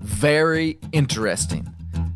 [0.00, 1.66] Very interesting.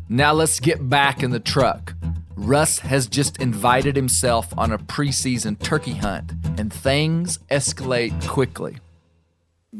[0.07, 1.95] Now let's get back in the truck.
[2.35, 8.77] Russ has just invited himself on a preseason turkey hunt, and things escalate quickly.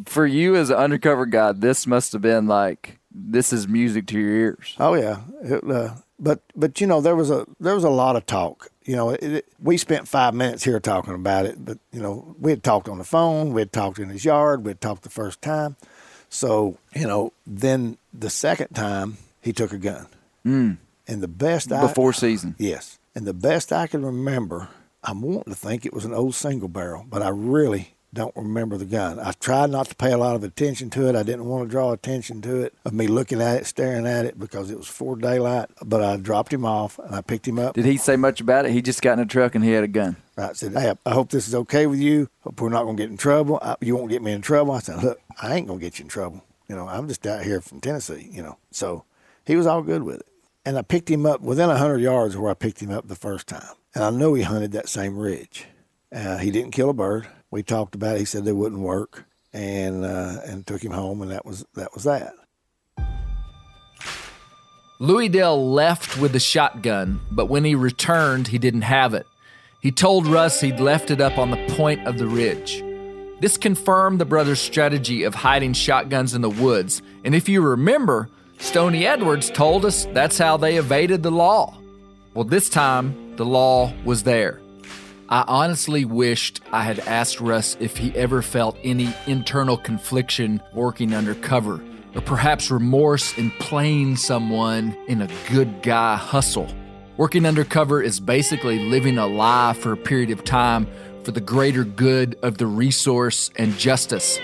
[0.06, 4.20] For you as an undercover guy, this must have been like this is music to
[4.20, 4.76] your ears.
[4.80, 8.16] Oh yeah, it, uh, but but you know there was a there was a lot
[8.16, 8.70] of talk.
[8.84, 12.36] You know, it, it, we spent five minutes here talking about it, but you know
[12.40, 15.04] we had talked on the phone, we had talked in his yard, we had talked
[15.04, 15.76] the first time.
[16.30, 20.08] So you know, then the second time he took a gun,
[20.46, 20.78] mm.
[21.08, 22.56] and the best I, Before season.
[22.58, 23.00] Yes.
[23.16, 24.70] And the best I can remember,
[25.04, 28.78] I'm wanting to think it was an old single barrel, but I really don't remember
[28.78, 29.20] the gun.
[29.20, 31.16] I tried not to pay a lot of attention to it.
[31.16, 34.26] I didn't want to draw attention to it of me looking at it, staring at
[34.26, 35.70] it because it was before daylight.
[35.84, 37.76] But I dropped him off and I picked him up.
[37.76, 38.72] Did he say much about it?
[38.72, 40.16] He just got in a truck and he had a gun.
[40.38, 42.30] I said, Hey, I hope this is okay with you.
[42.42, 43.60] Hope we're not going to get in trouble.
[43.62, 44.74] I, you won't get me in trouble.
[44.74, 46.44] I said, Look, I ain't going to get you in trouble.
[46.68, 48.58] You know, I'm just out here from Tennessee, you know.
[48.72, 49.04] So
[49.46, 50.28] he was all good with it.
[50.66, 53.16] And I picked him up within 100 yards of where I picked him up the
[53.16, 53.76] first time.
[53.96, 55.66] And I know he hunted that same ridge.
[56.14, 57.28] Uh, he didn't kill a bird.
[57.52, 58.20] We talked about it.
[58.20, 61.94] He said they wouldn't work, and uh, and took him home, and that was that
[61.94, 62.34] was that.
[65.02, 69.26] Louis Dale left with the shotgun, but when he returned, he didn't have it.
[69.82, 72.84] He told Russ he'd left it up on the point of the ridge.
[73.40, 78.30] This confirmed the brothers' strategy of hiding shotguns in the woods, and if you remember,
[78.58, 81.78] Stony Edwards told us that's how they evaded the law.
[82.34, 84.59] Well, this time, the law was there.
[85.32, 91.14] I honestly wished I had asked Russ if he ever felt any internal confliction working
[91.14, 91.84] undercover,
[92.16, 96.68] or perhaps remorse in playing someone in a good guy hustle.
[97.18, 100.88] Working undercover is basically living a lie for a period of time
[101.24, 104.40] for the greater good of the resource and justice.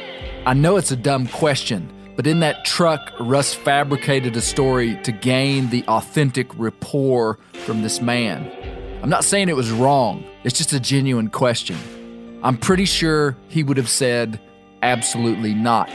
[0.45, 5.11] I know it's a dumb question, but in that truck, Russ fabricated a story to
[5.11, 8.51] gain the authentic rapport from this man.
[9.05, 11.77] I'm not saying it was wrong, it's just a genuine question.
[12.41, 14.41] I'm pretty sure he would have said,
[14.81, 15.91] absolutely not.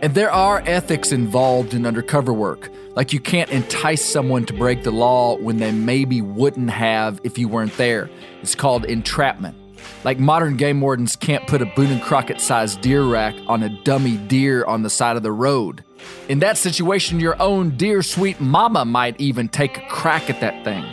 [0.00, 2.70] And there are ethics involved in undercover work.
[2.96, 7.36] Like you can't entice someone to break the law when they maybe wouldn't have if
[7.36, 8.08] you weren't there.
[8.40, 9.54] It's called entrapment.
[10.02, 13.68] Like modern game wardens can't put a Boone and Crockett sized deer rack on a
[13.84, 15.84] dummy deer on the side of the road.
[16.30, 20.64] In that situation, your own dear sweet mama might even take a crack at that
[20.64, 20.86] thing.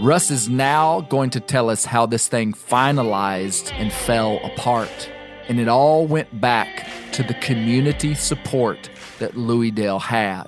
[0.00, 5.10] Russ is now going to tell us how this thing finalized and fell apart.
[5.48, 10.46] And it all went back to the community support that Louis Dale had.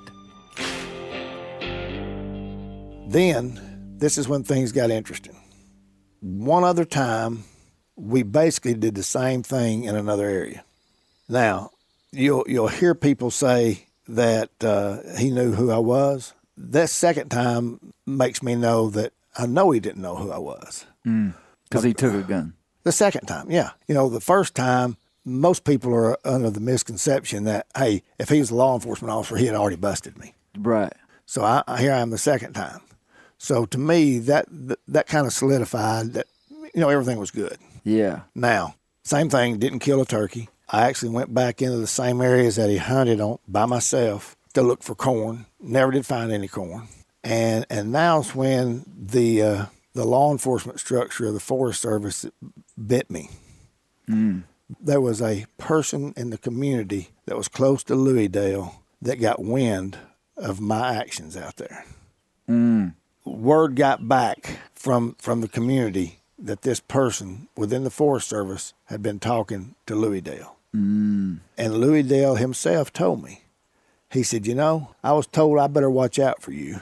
[3.08, 3.60] Then,
[3.98, 5.36] this is when things got interesting.
[6.20, 7.44] One other time,
[7.94, 10.64] we basically did the same thing in another area.
[11.28, 11.70] Now,
[12.10, 16.34] you'll you'll hear people say that uh, he knew who I was.
[16.56, 20.86] That second time makes me know that I know he didn't know who I was.
[21.06, 21.34] Mm.
[21.68, 22.54] Because he took a uh, gun.
[22.84, 23.70] The second time, yeah.
[23.88, 28.38] You know, the first time, most people are under the misconception that, hey, if he
[28.38, 30.34] was a law enforcement officer, he had already busted me.
[30.56, 30.92] Right.
[31.26, 32.80] So I, I- here I am the second time.
[33.38, 37.58] So to me, that that, that kind of solidified that, you know, everything was good.
[37.84, 38.20] Yeah.
[38.34, 40.48] Now, same thing, didn't kill a turkey.
[40.68, 44.62] I actually went back into the same areas that he hunted on by myself to
[44.62, 45.46] look for corn.
[45.60, 46.88] Never did find any corn.
[47.26, 52.26] And and now's when the uh, the law enforcement structure of the Forest Service
[52.78, 53.30] bit me.
[54.80, 59.98] There was a person in the community that was close to Louisdale that got wind
[60.36, 61.84] of my actions out there
[63.26, 69.02] word got back from from the community that this person within the Forest Service had
[69.02, 70.56] been talking to Louis Dale.
[70.74, 71.38] Mm.
[71.56, 73.42] And Louis Dale himself told me.
[74.10, 76.80] He said, "You know, I was told I better watch out for you."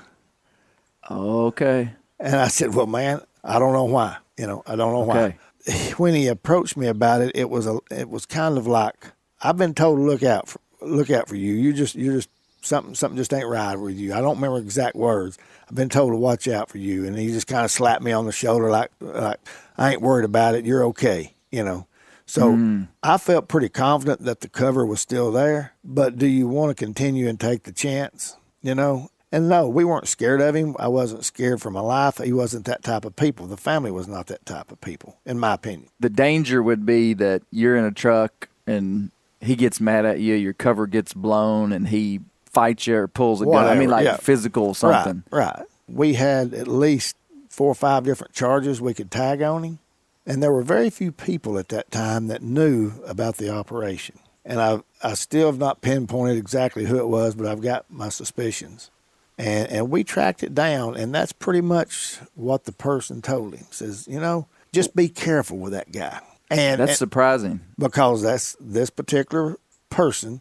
[1.10, 1.90] Okay.
[2.20, 4.16] And I said, "Well, man, I don't know why.
[4.38, 5.36] You know, I don't know Okay.
[5.36, 5.38] why."
[5.96, 9.12] When he approached me about it, it was a it was kind of like
[9.42, 11.54] I've been told to look out for look out for you.
[11.54, 12.28] You just you're just
[12.60, 14.12] something something just ain't right with you.
[14.12, 15.38] I don't remember exact words.
[15.68, 18.12] I've been told to watch out for you, and he just kind of slapped me
[18.12, 19.38] on the shoulder like like
[19.78, 20.66] I ain't worried about it.
[20.66, 21.86] You're okay, you know.
[22.26, 22.88] So mm.
[23.02, 25.72] I felt pretty confident that the cover was still there.
[25.84, 28.36] But do you want to continue and take the chance?
[28.62, 30.76] You know, and no, we weren't scared of him.
[30.78, 32.18] I wasn't scared for my life.
[32.18, 33.48] He wasn't that type of people.
[33.48, 35.88] The family was not that type of people, in my opinion.
[35.98, 40.34] The danger would be that you're in a truck and he gets mad at you,
[40.36, 43.76] your cover gets blown, and he fights you or pulls a Whatever, gun.
[43.76, 44.18] I mean, like yeah.
[44.18, 45.24] physical something.
[45.32, 45.66] Right, right.
[45.88, 47.16] We had at least
[47.48, 49.78] four or five different charges we could tag on him.
[50.24, 54.20] And there were very few people at that time that knew about the operation.
[54.44, 58.08] And I, I still have not pinpointed exactly who it was, but I've got my
[58.08, 58.90] suspicions.
[59.36, 63.66] And, and we tracked it down, and that's pretty much what the person told him.
[63.70, 66.20] Says, you know, just be careful with that guy.
[66.50, 69.56] And that's and, surprising because that's this particular
[69.90, 70.40] person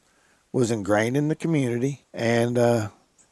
[0.51, 2.89] was ingrained in the community, and uh,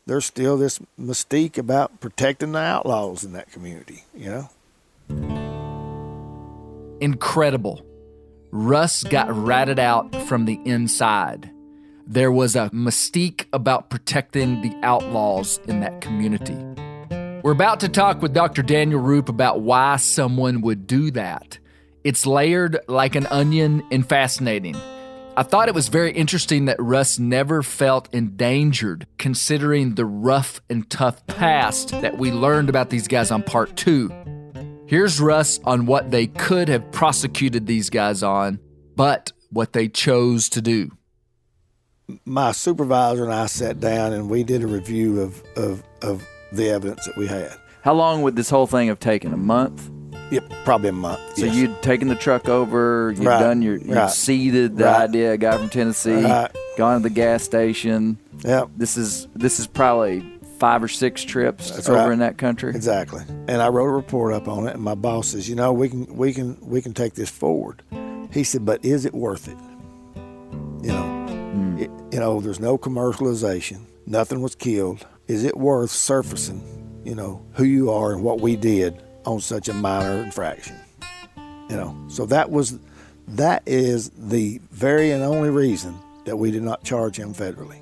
[0.08, 4.06] there's still this mystique about protecting the outlaws in that community.
[4.15, 4.47] You
[5.10, 7.86] know, incredible.
[8.50, 11.50] Russ got ratted out from the inside
[12.12, 16.58] there was a mystique about protecting the outlaws in that community.
[17.41, 18.63] We're about to talk with Dr.
[18.63, 21.58] Daniel Roop about why someone would do that.
[22.04, 24.76] It's layered like an onion and fascinating.
[25.38, 30.89] I thought it was very interesting that Russ never felt endangered, considering the rough and
[30.89, 34.12] tough past that we learned about these guys on part two.
[34.86, 38.60] Here's Russ on what they could have prosecuted these guys on,
[38.97, 40.91] but what they chose to do
[42.26, 46.69] my supervisor and I sat down and we did a review of, of, of the
[46.69, 47.54] evidence that we had.
[47.84, 49.34] How long would this whole thing have taken?
[49.34, 49.89] A month?
[50.32, 51.19] Yep, probably a month.
[51.38, 51.56] So yes.
[51.56, 53.39] you'd taken the truck over, you'd right.
[53.39, 54.10] done your, you'd right.
[54.10, 55.02] seeded the right.
[55.02, 56.21] idea, a guy from Tennessee,
[56.78, 58.17] gone to the gas station.
[58.45, 58.69] Yep.
[58.78, 60.24] This is this is probably
[60.58, 62.69] five or six trips That's over in that country.
[62.69, 63.24] Exactly.
[63.28, 65.89] And I wrote a report up on it, and my boss says, you know, we
[65.89, 67.84] can we can we can take this forward.
[68.32, 69.58] He said, but is it worth it?
[70.86, 71.20] You know.
[71.82, 73.86] It, you know, there's no commercialization.
[74.06, 75.08] Nothing was killed.
[75.28, 79.67] Is it worth surfacing, you know, who you are and what we did on such
[79.67, 80.76] a minor infraction?
[81.72, 82.78] You know, so that was,
[83.30, 87.82] that is the very and only reason that we did not charge him federally.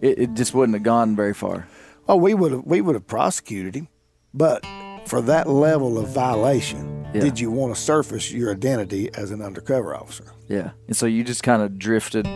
[0.00, 1.68] It, it just wouldn't have gone very far.
[2.08, 3.86] Oh, we would have, we would have prosecuted him,
[4.34, 4.66] but
[5.06, 7.20] for that level of violation, yeah.
[7.20, 10.32] did you want to surface your identity as an undercover officer?
[10.48, 12.26] Yeah, and so you just kind of drifted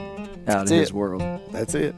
[0.48, 1.22] out That's of his world.
[1.52, 1.94] That's it.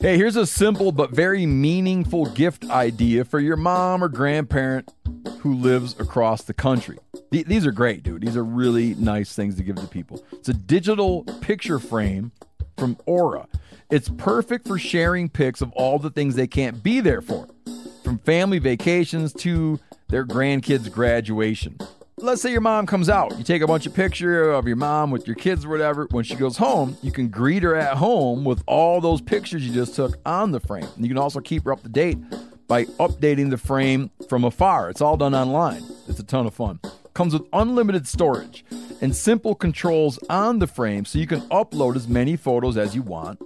[0.00, 4.92] Hey, here's a simple but very meaningful gift idea for your mom or grandparent
[5.40, 6.98] who lives across the country.
[7.32, 8.22] These are great, dude.
[8.22, 10.24] These are really nice things to give to people.
[10.30, 12.30] It's a digital picture frame
[12.76, 13.48] from Aura.
[13.90, 17.48] It's perfect for sharing pics of all the things they can't be there for,
[18.04, 21.76] from family vacations to their grandkids' graduation
[22.22, 23.36] let's say your mom comes out.
[23.38, 26.06] You take a bunch of pictures of your mom with your kids or whatever.
[26.10, 29.72] When she goes home, you can greet her at home with all those pictures you
[29.72, 30.86] just took on the frame.
[30.96, 32.18] And you can also keep her up to date
[32.66, 34.90] by updating the frame from afar.
[34.90, 35.82] It's all done online.
[36.08, 36.80] It's a ton of fun.
[37.14, 38.64] Comes with unlimited storage
[39.00, 43.02] and simple controls on the frame so you can upload as many photos as you
[43.02, 43.40] want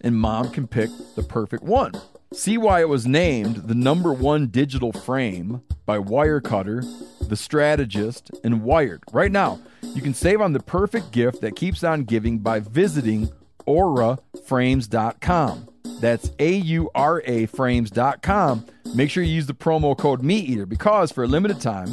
[0.00, 1.92] and mom can pick the perfect one.
[2.36, 6.84] See why it was named the number one digital frame by Wirecutter,
[7.26, 9.02] The Strategist, and Wired.
[9.10, 9.58] Right now,
[9.94, 13.30] you can save on the perfect gift that keeps on giving by visiting
[13.66, 15.68] auraframes.com.
[15.98, 18.66] That's A U R A frames.com.
[18.94, 21.88] Make sure you use the promo code MeatEater because for a limited time,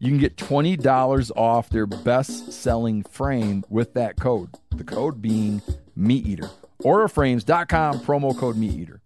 [0.00, 4.50] you can get $20 off their best selling frame with that code.
[4.74, 5.62] The code being
[5.96, 6.50] MeatEater.
[6.82, 8.98] Auraframes.com, promo code MeatEater.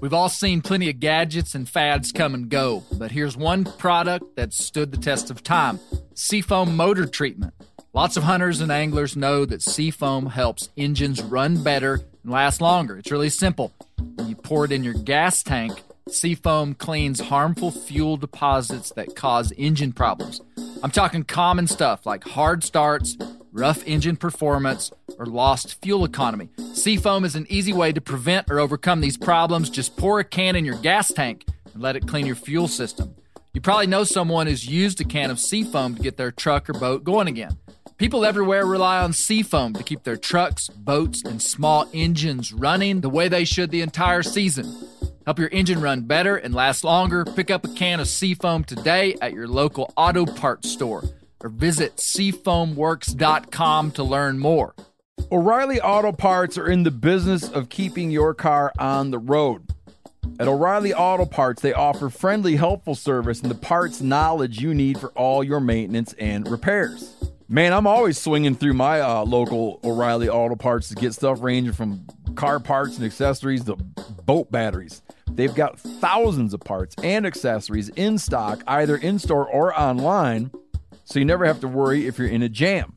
[0.00, 4.36] We've all seen plenty of gadgets and fads come and go, but here's one product
[4.36, 5.80] that stood the test of time
[6.14, 7.54] Seafoam Motor Treatment.
[7.92, 12.98] Lots of hunters and anglers know that Seafoam helps engines run better and last longer.
[12.98, 13.72] It's really simple.
[14.16, 19.52] When you pour it in your gas tank, Seafoam cleans harmful fuel deposits that cause
[19.56, 20.40] engine problems.
[20.82, 23.16] I'm talking common stuff like hard starts,
[23.54, 26.50] rough engine performance, or lost fuel economy.
[26.74, 29.70] Seafoam is an easy way to prevent or overcome these problems.
[29.70, 33.14] Just pour a can in your gas tank and let it clean your fuel system.
[33.52, 36.72] You probably know someone who's used a can of Seafoam to get their truck or
[36.72, 37.56] boat going again.
[37.96, 43.08] People everywhere rely on Seafoam to keep their trucks, boats, and small engines running the
[43.08, 44.74] way they should the entire season.
[45.26, 47.24] Help your engine run better and last longer.
[47.24, 51.04] Pick up a can of Seafoam today at your local auto parts store
[51.44, 54.74] or visit seafoamworks.com to learn more.
[55.30, 59.70] O'Reilly Auto Parts are in the business of keeping your car on the road.
[60.40, 64.98] At O'Reilly Auto Parts, they offer friendly, helpful service and the parts knowledge you need
[64.98, 67.14] for all your maintenance and repairs.
[67.46, 71.74] Man, I'm always swinging through my uh, local O'Reilly Auto Parts to get stuff ranging
[71.74, 73.76] from car parts and accessories to
[74.24, 75.02] boat batteries.
[75.30, 80.50] They've got thousands of parts and accessories in stock, either in store or online,
[81.04, 82.94] so you never have to worry if you're in a jam.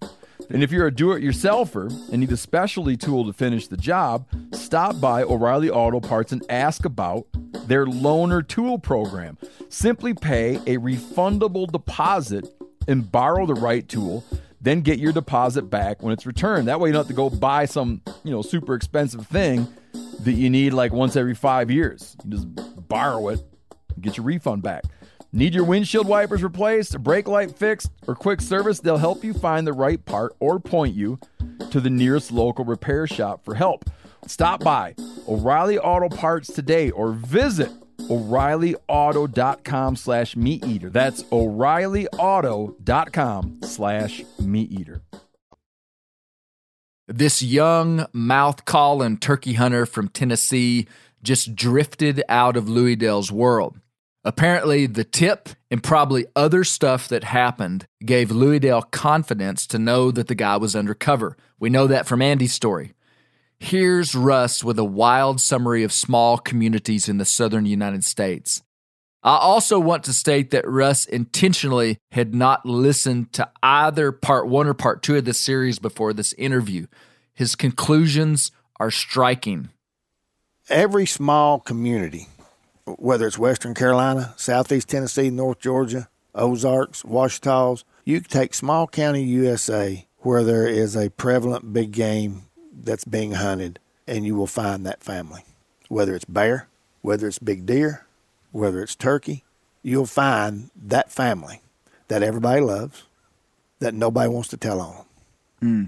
[0.49, 3.75] And if you're a do it yourselfer and need a specialty tool to finish the
[3.75, 7.27] job, stop by O'Reilly Auto Parts and ask about
[7.67, 9.37] their loaner tool program.
[9.67, 12.47] Simply pay a refundable deposit
[12.87, 14.23] and borrow the right tool,
[14.61, 16.69] then get your deposit back when it's returned.
[16.69, 19.67] That way you don't have to go buy some, you know, super expensive thing
[20.21, 22.15] that you need like once every 5 years.
[22.23, 23.41] You just borrow it
[23.93, 24.85] and get your refund back.
[25.33, 28.79] Need your windshield wipers replaced, brake light fixed, or quick service?
[28.79, 31.19] They'll help you find the right part or point you
[31.69, 33.89] to the nearest local repair shop for help.
[34.25, 34.95] Stop by
[35.27, 37.71] O'Reilly Auto Parts today or visit
[38.09, 40.89] O'ReillyAuto.com slash meat eater.
[40.89, 45.01] That's O'ReillyAuto.com slash meat eater.
[47.07, 50.87] This young mouth calling turkey hunter from Tennessee
[51.23, 53.79] just drifted out of Louisdale's world.
[54.27, 60.27] Apparently, the tip and probably other stuff that happened gave Louisdale confidence to know that
[60.27, 61.37] the guy was undercover.
[61.61, 62.91] We know that from Andy's story.
[63.57, 68.61] Here's Russ with a wild summary of small communities in the southern United States.
[69.23, 74.67] I also want to state that Russ intentionally had not listened to either part one
[74.67, 76.87] or part two of this series before this interview.
[77.33, 79.69] His conclusions are striking.
[80.67, 82.27] Every small community,
[82.97, 89.23] whether it's Western Carolina, Southeast Tennessee, North Georgia, Ozarks, Ouachitas, you can take small county
[89.23, 94.85] USA where there is a prevalent big game that's being hunted, and you will find
[94.85, 95.43] that family.
[95.89, 96.67] Whether it's bear,
[97.01, 98.05] whether it's big deer,
[98.51, 99.43] whether it's turkey,
[99.83, 101.61] you'll find that family
[102.07, 103.03] that everybody loves,
[103.79, 105.05] that nobody wants to tell on.
[105.59, 105.83] Hmm.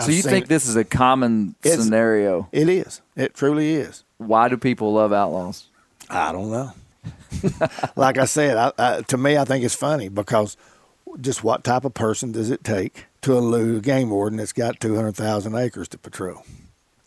[0.00, 2.48] So you think this is a common It's- scenario?
[2.52, 3.00] It is.
[3.16, 4.04] It truly is.
[4.18, 5.68] Why do people love outlaws?
[6.12, 6.72] I don't know.
[7.96, 10.56] like I said, I, I, to me, I think it's funny because
[11.20, 14.80] just what type of person does it take to elude a game warden that's got
[14.80, 16.44] 200,000 acres to patrol?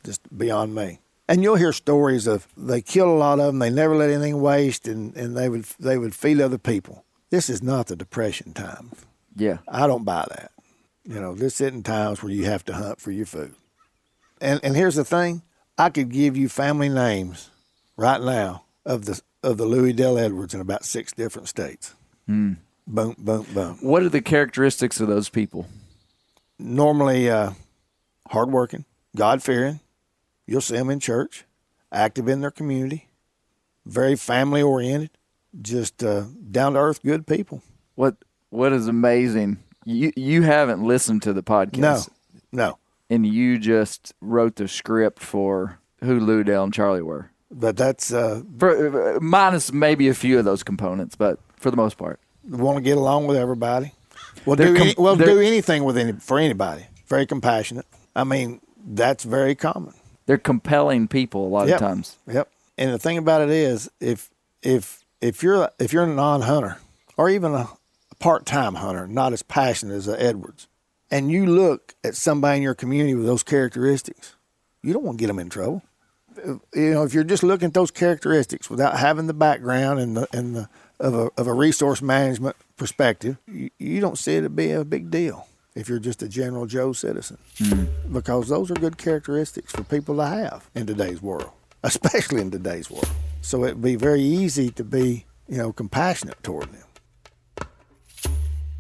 [0.04, 1.00] Just beyond me.
[1.28, 4.42] And you'll hear stories of they kill a lot of them, they never let anything
[4.42, 7.04] waste, and, and they would they would feed other people.
[7.32, 8.92] This is not the depression time.
[9.36, 9.58] Yeah.
[9.68, 10.52] I don't buy that.
[11.04, 13.56] You know, this isn't times where you have to hunt for your food.
[14.40, 15.42] And and here's the thing,
[15.80, 17.50] I could give you family names
[17.98, 21.94] right now of the of the Louis Dell Edwards in about six different states.
[22.28, 22.58] Boom,
[22.88, 23.16] boom,
[23.54, 23.78] boom.
[23.82, 25.68] What are the characteristics of those people?
[26.58, 27.52] Normally uh,
[28.30, 29.80] hardworking, God fearing.
[30.48, 31.46] You'll see them in church,
[31.92, 33.10] active in their community,
[33.86, 35.10] very family oriented,
[35.62, 37.62] just uh, down to earth, good people.
[37.96, 38.18] What
[38.50, 39.60] What is amazing?
[39.86, 41.78] You you haven't listened to the podcast.
[41.78, 42.02] No,
[42.52, 42.78] no.
[43.10, 47.30] And you just wrote the script for who Lou Dale and Charlie were.
[47.58, 51.98] But that's uh, For, minus maybe a few of those components, but for the most
[51.98, 52.20] part.
[52.50, 53.94] want to get along with everybody.
[54.46, 56.86] We'll do com- any, we'll do anything with any for anybody.
[57.08, 57.86] Very compassionate.
[58.16, 59.94] I mean, that's very common.
[60.26, 61.76] They're compelling people a lot Yep.
[61.76, 62.18] of times.
[62.28, 62.50] Yep.
[62.78, 64.30] And the thing about it is, if
[64.62, 66.78] if if you're if you're a non-hunter
[67.16, 67.70] or even a,
[68.12, 70.68] a part-time hunter, not as passionate as Edwards,
[71.10, 74.36] and you look at somebody in your community with those characteristics,
[74.84, 75.82] you don't want to get them in trouble.
[76.74, 80.28] You know, if you're just looking at those characteristics without having the background and the
[80.34, 80.70] and the
[81.00, 84.84] of a of a resource management perspective, you, you don't see it to be a
[84.84, 88.14] big deal if you're just a general Joe citizen, mm-hmm.
[88.14, 91.52] because those are good characteristics for people to have in today's world,
[91.84, 93.10] especially in today's world.
[93.42, 96.82] So it'd be very easy to be, you know, compassionate toward them.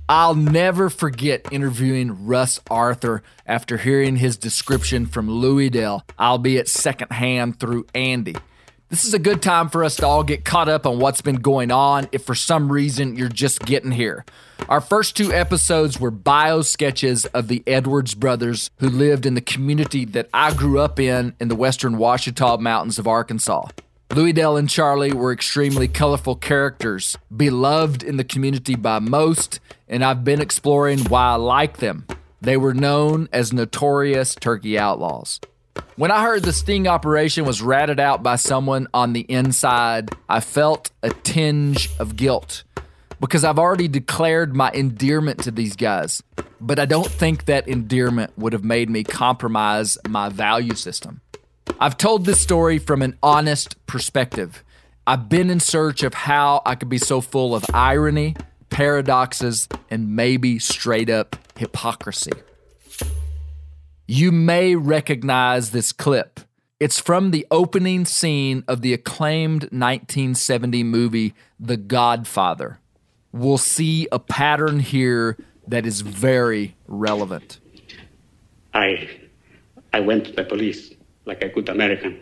[0.07, 7.59] I'll never forget interviewing Russ Arthur after hearing his description from Louis Dell, albeit secondhand
[7.59, 8.35] through Andy.
[8.89, 11.37] This is a good time for us to all get caught up on what's been
[11.37, 14.23] going on if for some reason you're just getting here.
[14.69, 19.41] Our first two episodes were bio sketches of the Edwards brothers who lived in the
[19.41, 23.69] community that I grew up in in the western Ouachita Mountains of Arkansas.
[24.13, 30.03] Louis Dell and Charlie were extremely colorful characters, beloved in the community by most, and
[30.03, 32.05] I've been exploring why I like them.
[32.41, 35.39] They were known as notorious turkey outlaws.
[35.97, 40.39] When I heard the sting operation was ratted out by someone on the inside, I
[40.39, 42.63] felt a tinge of guilt
[43.19, 46.21] because I've already declared my endearment to these guys.
[46.59, 51.21] But I don't think that endearment would have made me compromise my value system.
[51.79, 54.63] I've told this story from an honest perspective.
[55.07, 58.35] I've been in search of how I could be so full of irony,
[58.69, 62.31] paradoxes, and maybe straight up hypocrisy.
[64.07, 66.39] You may recognize this clip.
[66.79, 72.79] It's from the opening scene of the acclaimed 1970 movie The Godfather.
[73.31, 75.37] We'll see a pattern here
[75.67, 77.59] that is very relevant.
[78.73, 79.09] I,
[79.93, 80.93] I went to the police
[81.25, 82.19] like a good American.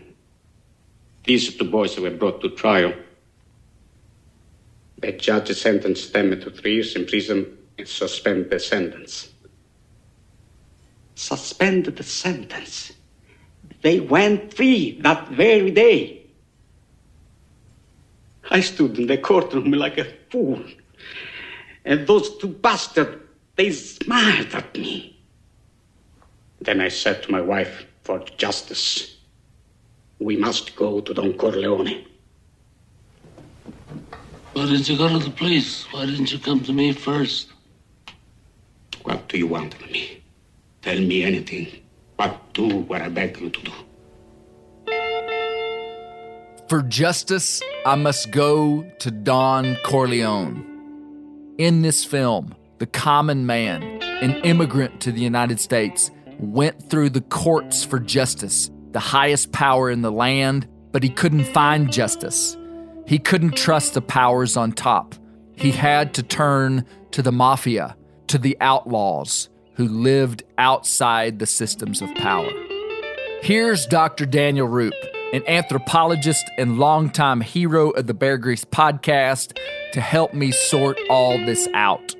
[1.25, 2.93] These two boys were brought to trial.
[5.03, 9.27] The judge sentenced them to three years in prison and suspended the sentence.
[11.15, 12.93] Suspended the sentence.
[13.81, 16.27] They went free that very day.
[18.49, 20.63] I stood in the courtroom like a fool.
[21.83, 23.23] And those two bastards,
[23.57, 25.19] they smiled at me.
[26.61, 29.17] Then I said to my wife, for justice,
[30.19, 32.05] we must go to Don Corleone.
[34.53, 35.85] Why didn't you go to the police?
[35.91, 37.47] Why didn't you come to me first?
[39.01, 40.23] What do you want of me?
[40.83, 41.67] Tell me anything,
[42.17, 43.71] but do what I beg you to do.
[46.69, 51.55] For justice, I must go to Don Corleone.
[51.57, 53.81] In this film, the common man,
[54.21, 59.89] an immigrant to the United States, went through the courts for justice, the highest power
[59.89, 62.55] in the land, but he couldn't find justice.
[63.05, 65.15] He couldn't trust the powers on top.
[65.55, 67.95] He had to turn to the mafia,
[68.27, 72.49] to the outlaws who lived outside the systems of power.
[73.41, 74.25] Here's Dr.
[74.25, 74.93] Daniel Roop,
[75.33, 79.57] an anthropologist and longtime hero of the Bear Grease podcast,
[79.91, 82.15] to help me sort all this out.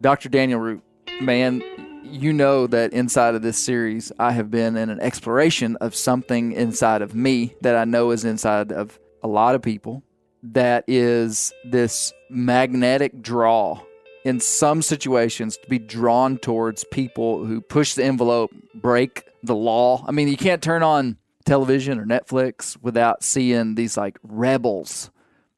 [0.00, 0.28] Dr.
[0.28, 0.82] Daniel Roop,
[1.20, 1.62] man,
[2.04, 6.52] you know that inside of this series, I have been in an exploration of something
[6.52, 10.02] inside of me that I know is inside of a lot of people.
[10.42, 13.80] That is this magnetic draw
[14.24, 20.04] in some situations to be drawn towards people who push the envelope, break the law.
[20.06, 25.10] I mean, you can't turn on television or Netflix without seeing these like rebels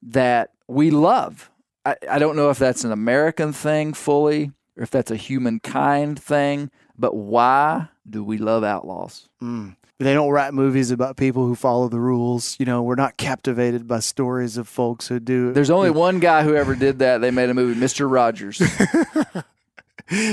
[0.02, 1.50] that we love.
[1.84, 6.20] I, I don't know if that's an American thing fully or if that's a humankind
[6.20, 9.28] thing, but why do we love outlaws?
[9.40, 9.70] Hmm.
[9.98, 12.56] They don't write movies about people who follow the rules.
[12.60, 15.52] You know, we're not captivated by stories of folks who do.
[15.52, 17.20] There's only one guy who ever did that.
[17.20, 18.08] They made a movie, Mr.
[18.10, 18.62] Rogers.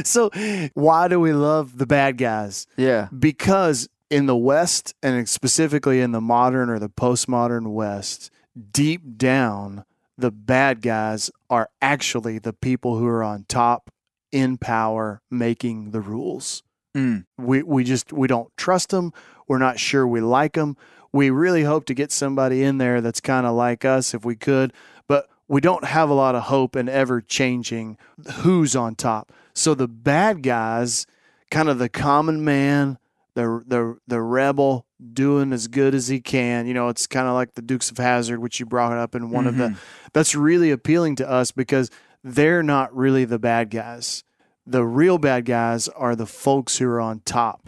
[0.08, 0.30] so,
[0.76, 2.68] why do we love the bad guys?
[2.78, 3.08] Yeah.
[3.18, 8.30] Because in the West, and specifically in the modern or the postmodern West,
[8.72, 9.84] deep down,
[10.16, 13.90] the bad guys are actually the people who are on top,
[14.32, 16.62] in power, making the rules.
[16.96, 17.26] Mm.
[17.38, 19.14] We we just we don't trust them.
[19.48, 20.78] We're not sure we like them.
[21.12, 24.36] We really hope to get somebody in there that's kind of like us if we
[24.36, 24.74] could,
[25.08, 27.98] but we don't have a lot of hope in ever changing
[28.38, 29.32] who's on top.
[29.54, 31.06] So the bad guys,
[31.52, 32.98] kind of the common man,
[33.36, 36.66] the the the rebel doing as good as he can.
[36.66, 39.30] You know, it's kind of like the Dukes of Hazzard, which you brought up in
[39.30, 39.78] one of the.
[40.14, 41.92] That's really appealing to us because
[42.24, 44.24] they're not really the bad guys.
[44.68, 47.62] The real bad guys are the folks who are on top.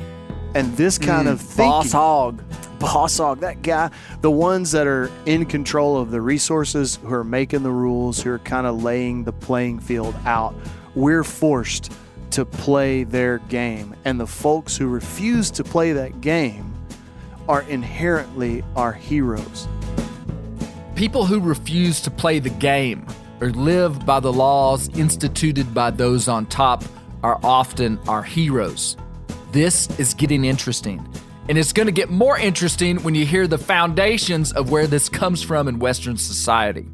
[0.56, 2.42] And this kind mm, of thinking, Boss Hogg.
[2.80, 3.92] boss Hogg, that guy,
[4.22, 8.32] the ones that are in control of the resources, who are making the rules, who
[8.32, 10.56] are kind of laying the playing field out,
[10.96, 11.94] we're forced
[12.32, 13.96] to play their game.
[14.04, 16.74] And the folks who refuse to play that game
[17.48, 19.68] are inherently our heroes.
[20.96, 23.06] People who refuse to play the game
[23.42, 26.84] or live by the laws instituted by those on top
[27.24, 28.98] are often our heroes.
[29.52, 31.06] This is getting interesting.
[31.50, 35.08] And it's going to get more interesting when you hear the foundations of where this
[35.08, 36.88] comes from in Western society.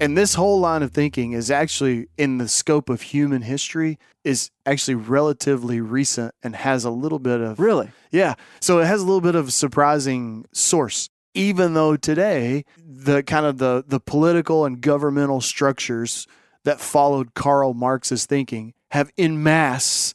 [0.00, 4.50] And this whole line of thinking is actually in the scope of human history is
[4.64, 7.90] actually relatively recent and has a little bit of Really?
[8.10, 8.34] Yeah.
[8.60, 11.08] So it has a little bit of surprising source.
[11.38, 16.26] Even though today the kind of the the political and governmental structures
[16.64, 20.14] that followed Karl Marx's thinking have in mass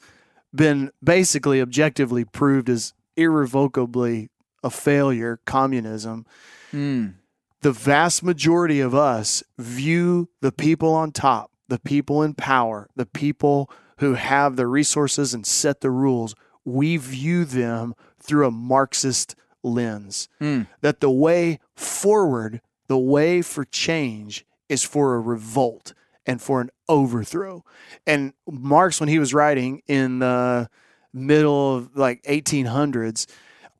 [0.54, 4.30] been basically objectively proved as irrevocably
[4.64, 6.26] a failure, communism.
[6.72, 7.16] Mm.
[7.62, 13.06] The vast majority of us view the people on top, the people in power, the
[13.06, 19.36] people who have the resources and set the rules, we view them through a Marxist
[19.64, 20.30] lens.
[20.42, 20.68] Mm.
[20.82, 25.94] That the way forward, the way for change is for a revolt.
[26.26, 27.66] and for an overthrow.
[28.08, 30.70] And Marx, when he was writing in the
[31.12, 33.28] middle of like 1800s,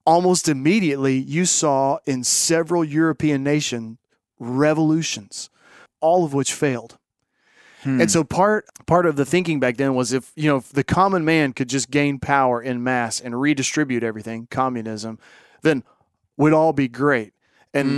[0.06, 3.98] almost immediately you saw in several European nations
[4.40, 5.50] revolutions,
[6.02, 6.98] all of which failed.
[7.86, 10.84] And so part part of the thinking back then was if you know if the
[10.86, 15.20] common man could just gain power in mass and redistribute everything, communism,
[15.64, 15.84] then
[16.38, 17.34] we'd all be great.
[17.74, 17.90] And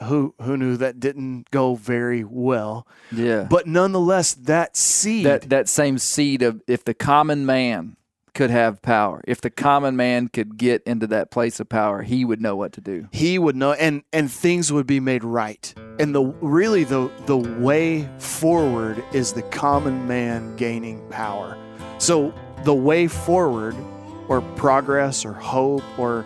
[0.00, 0.06] mm.
[0.06, 2.86] who who knew that didn't go very well.
[3.10, 3.46] Yeah.
[3.48, 7.96] But nonetheless, that seed that that same seed of if the common man
[8.34, 12.24] could have power, if the common man could get into that place of power, he
[12.24, 13.08] would know what to do.
[13.10, 17.36] he would know and and things would be made right and the really the the
[17.36, 21.58] way forward is the common man gaining power
[21.98, 23.76] so the way forward
[24.28, 26.24] or progress or hope or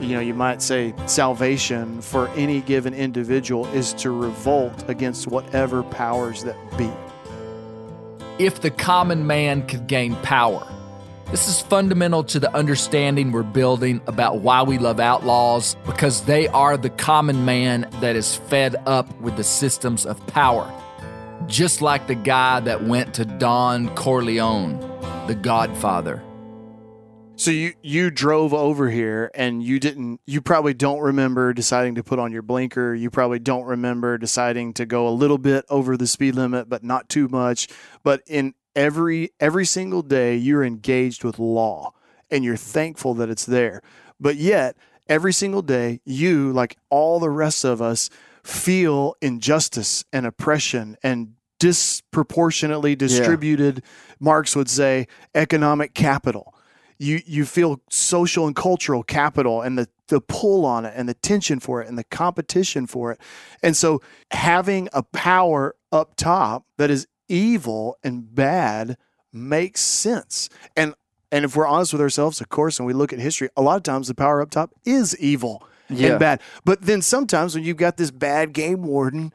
[0.00, 5.82] you know you might say salvation for any given individual is to revolt against whatever
[5.82, 6.90] powers that be
[8.38, 10.66] if the common man could gain power.
[11.30, 16.48] This is fundamental to the understanding we're building about why we love outlaws because they
[16.48, 20.72] are the common man that is fed up with the systems of power.
[21.46, 24.78] Just like the guy that went to Don Corleone,
[25.26, 26.22] the godfather.
[27.38, 32.02] So you you drove over here and you didn't you probably don't remember deciding to
[32.02, 32.96] put on your blinker.
[32.96, 36.82] You probably don't remember deciding to go a little bit over the speed limit but
[36.82, 37.68] not too much.
[38.02, 41.92] But in every every single day you're engaged with law
[42.28, 43.82] and you're thankful that it's there.
[44.18, 44.76] But yet
[45.06, 48.10] every single day you like all the rest of us
[48.42, 53.84] feel injustice and oppression and disproportionately distributed
[54.18, 56.52] Marx would say economic capital
[56.98, 61.14] you you feel social and cultural capital and the the pull on it and the
[61.14, 63.20] tension for it and the competition for it.
[63.62, 68.96] And so having a power up top that is evil and bad
[69.32, 70.48] makes sense.
[70.76, 70.94] And
[71.30, 73.76] and if we're honest with ourselves, of course, and we look at history, a lot
[73.76, 76.10] of times the power up top is evil Yeah.
[76.12, 76.40] and bad.
[76.64, 79.32] But then sometimes when you've got this bad game warden,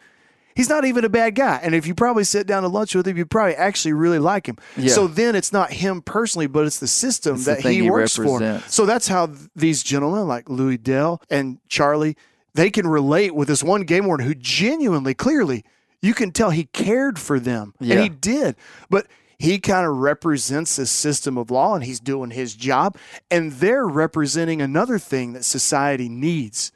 [0.55, 1.59] he's not even a bad guy.
[1.61, 4.47] And if you probably sit down to lunch with him, you probably actually really like
[4.47, 4.57] him.
[4.77, 4.93] Yeah.
[4.93, 7.89] So then it's not him personally, but it's the system It's that thing he, he
[7.89, 8.61] works for.
[8.67, 12.17] So that's how th- these gentlemen like Louis Dell and Charlie,
[12.53, 15.63] they can relate with this one game warden who genuinely, clearly,
[16.01, 17.73] you can tell he cared for them.
[17.79, 17.95] Yeah.
[17.95, 18.55] And he did.
[18.89, 19.07] But
[19.39, 22.97] he kind of represents this system of law and he's doing his job.
[23.31, 26.71] And they're representing another thing that society needs,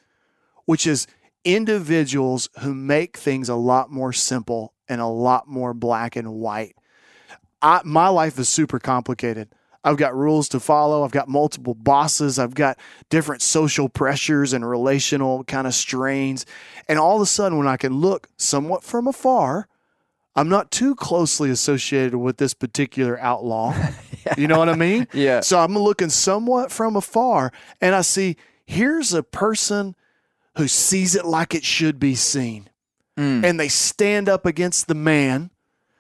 [0.66, 1.08] which is
[1.44, 6.76] individuals who make things a lot more simple and a lot more black and white.
[7.62, 9.50] I, my life is super complicated.
[9.84, 11.04] I've got rules to follow.
[11.04, 12.38] I've got multiple bosses.
[12.38, 12.78] I've got
[13.10, 16.46] different social pressures and relational kind of strains.
[16.90, 19.68] And all of a sudden, when I can look somewhat from afar,
[20.36, 23.74] I'm not too closely associated with this particular outlaw.
[24.36, 25.08] You know what I mean?
[25.14, 25.40] Yeah.
[25.40, 28.36] So I'm looking somewhat from afar and I see
[28.66, 29.96] here's a person
[30.58, 32.70] who sees it like it should be seen.
[33.18, 33.44] Hmm.
[33.44, 35.50] And they stand up against the man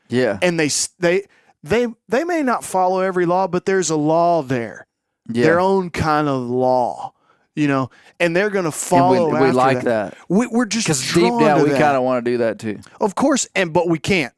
[0.09, 0.37] Yeah.
[0.41, 1.25] and they they
[1.63, 4.85] they they may not follow every law, but there's a law there,
[5.31, 5.43] Yeah.
[5.43, 7.13] their own kind of law,
[7.55, 7.89] you know,
[8.19, 9.27] and they're going to And follow.
[9.29, 10.15] we, we after like that.
[10.29, 12.79] We, we're just Because deep down, to we kind of want to do that too.
[13.01, 14.33] Of course, and but we can't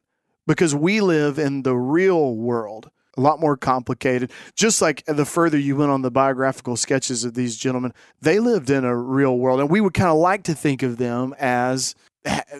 [0.48, 2.90] because we live in the real world.
[3.20, 4.32] A lot more complicated.
[4.56, 8.70] Just like the further you went on the biographical sketches of these gentlemen, they lived
[8.70, 11.96] in a real world, and we would kind of like to think of them as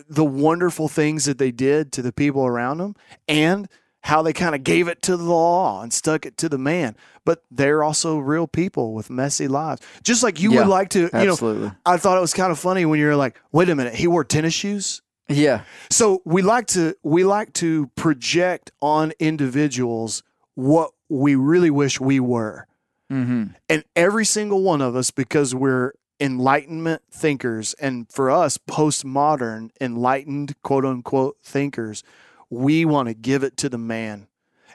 [0.06, 2.94] the wonderful things that they did to the people around them,
[3.26, 3.70] and
[4.02, 6.94] how they kind of gave it to the law and stuck it to the man.
[7.24, 11.00] But they're also real people with messy lives, just like you Yeah, would like to.
[11.00, 11.72] You know, absolutely.
[11.86, 14.24] I thought it was kind of funny when you're like, "Wait a minute, he wore
[14.24, 15.62] tennis shoes." Yeah.
[15.90, 20.22] So we like to we like to project on individuals
[20.60, 22.66] what we really wish we were.
[23.10, 23.54] Mm-hmm.
[23.68, 30.54] And every single one of us, because we're enlightenment thinkers, and for us, postmodern, enlightened,
[30.62, 32.04] quote unquote, thinkers,
[32.50, 34.26] we want to give it to the man.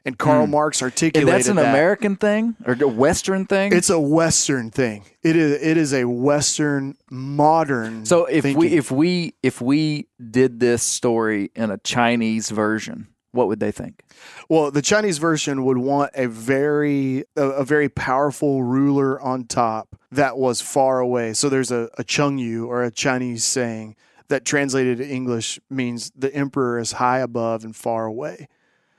[0.07, 1.69] And Karl Marx articulated And that's an that.
[1.69, 3.73] American thing or a Western thing?
[3.73, 5.03] It's a Western thing.
[5.23, 5.59] It is.
[5.63, 8.05] It is a Western modern.
[8.05, 8.59] so if thinking.
[8.59, 13.71] we if we if we did this story in a Chinese version, what would they
[13.71, 14.01] think?
[14.49, 19.95] Well, the Chinese version would want a very a, a very powerful ruler on top
[20.11, 21.33] that was far away.
[21.33, 23.95] So there's a, a Chengyu or a Chinese saying
[24.27, 28.47] that translated to English means the emperor is high above and far away.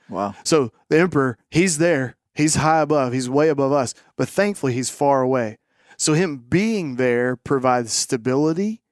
[0.08, 0.34] Wow.
[0.44, 4.90] So the emperor, he's there, he's high above, he's way above us, but thankfully he's
[4.90, 5.58] far away.
[5.96, 8.82] So him being there provides stability,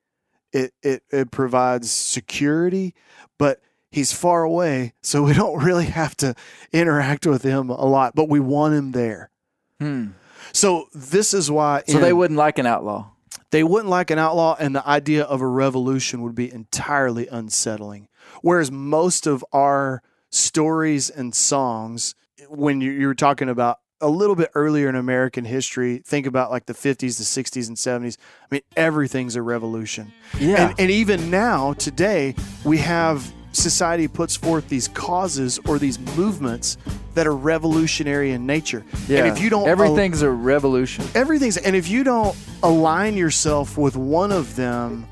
[0.52, 2.94] it it, it provides security,
[3.38, 3.60] but
[3.94, 6.34] he's far away, so we don't really have to
[6.72, 9.30] interact with him a lot, but we want him there.
[10.52, 11.92] So this is why Hmm.
[11.92, 13.10] So they wouldn't like an outlaw.
[13.50, 18.08] they wouldn't like an outlaw, and the idea of a revolution would be entirely unsettling.
[18.42, 22.14] Whereas most of our stories and songs,
[22.48, 26.50] when you, you were talking about a little bit earlier in American history, think about
[26.50, 28.16] like the 50s, the 60s, and 70s.
[28.42, 30.12] I mean, everything's a revolution.
[30.38, 30.68] Yeah.
[30.70, 32.34] And, and even now, today,
[32.64, 36.76] we have society puts forth these causes or these movements
[37.14, 38.84] that are revolutionary in nature.
[39.08, 39.18] Yeah.
[39.18, 41.04] And if you don't everything's a revolution.
[41.14, 45.06] everything's and if you don't align yourself with one of them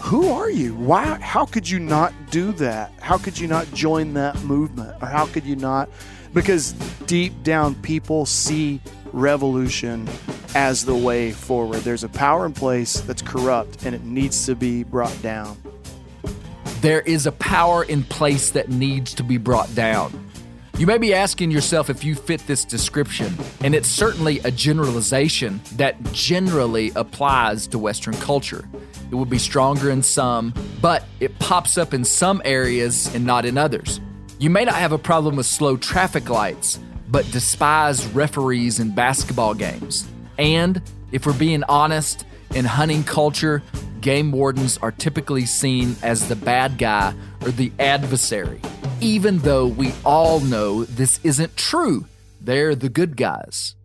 [0.00, 4.14] who are you why how could you not do that how could you not join
[4.14, 5.88] that movement or how could you not
[6.34, 6.72] because
[7.06, 8.80] deep down people see
[9.12, 10.08] revolution
[10.54, 14.54] as the way forward there's a power in place that's corrupt and it needs to
[14.54, 15.56] be brought down
[16.82, 20.28] There is a power in place that needs to be brought down.
[20.78, 25.60] You may be asking yourself if you fit this description, and it's certainly a generalization
[25.76, 28.68] that generally applies to Western culture.
[29.12, 33.44] It would be stronger in some, but it pops up in some areas and not
[33.44, 34.00] in others.
[34.40, 39.54] You may not have a problem with slow traffic lights, but despise referees in basketball
[39.54, 40.08] games.
[40.36, 42.24] And if we're being honest,
[42.56, 43.62] in hunting culture,
[44.02, 48.60] game wardens are typically seen as the bad guy or the adversary,
[49.00, 52.04] even though we all know this isn't true.
[52.40, 53.76] They're the good guys.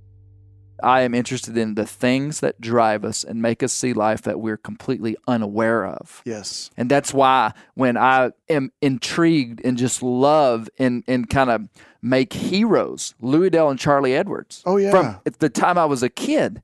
[0.82, 4.39] I am interested in the things that drive us and make us see life that
[4.39, 6.22] we're completely unaware of.
[6.26, 11.68] yes And that's why when I am intrigued and just love and, and kind of
[12.01, 14.61] make heroes, Louis Dell and Charlie Edwards.
[14.65, 14.91] Oh, yeah.
[14.91, 16.61] From the time I was a kid.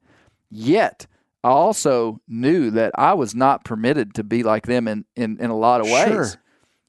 [0.51, 1.07] Yet
[1.43, 5.49] I also knew that I was not permitted to be like them in, in, in
[5.49, 6.07] a lot of ways.
[6.07, 6.27] Sure.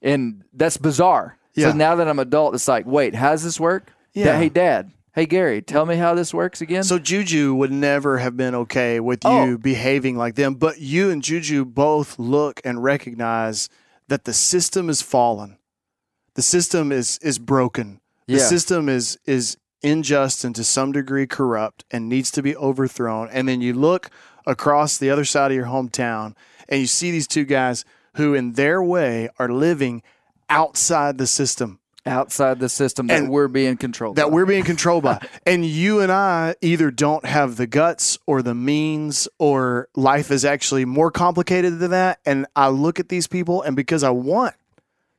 [0.00, 1.38] And that's bizarre.
[1.54, 1.70] Yeah.
[1.70, 3.92] So now that I'm adult, it's like, wait, how does this work?
[4.12, 4.26] Yeah.
[4.26, 4.90] Da- hey, Dad.
[5.14, 6.82] Hey, Gary, tell me how this works again.
[6.82, 9.44] So Juju would never have been okay with oh.
[9.44, 9.58] you Oh.
[9.58, 13.68] behaving like them, but you and Juju both look and recognize
[14.08, 15.58] that the system is fallen.
[16.34, 18.00] The system is is broken.
[18.26, 18.38] The Yeah.
[18.40, 23.28] system is is unjust and to some degree corrupt and needs to be overthrown.
[23.30, 24.10] And then you look
[24.46, 26.34] across the other side of your hometown
[26.68, 27.84] and you see these two guys
[28.16, 30.02] who in their way are living
[30.48, 34.30] outside the system outside the system that And- we're being controlled that by.
[34.34, 35.26] we're being controlled by.
[35.46, 40.44] And you and I either don't have the guts or the means, or life is
[40.44, 42.18] actually more complicated than that.
[42.26, 44.54] And I look at these people, and because I want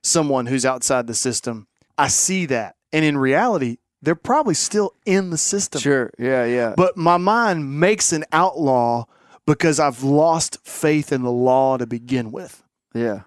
[0.03, 1.65] someone who's outside the system,
[1.97, 2.75] I see that.
[2.93, 5.81] And in reality, they're probably still in the system.
[5.81, 6.11] Sure.
[6.17, 6.45] Yeah.
[6.45, 6.73] Yeah.
[6.77, 9.05] But my mind makes an outlaw
[9.45, 12.63] because I've lost faith in the law to begin with.
[12.93, 13.21] yeah.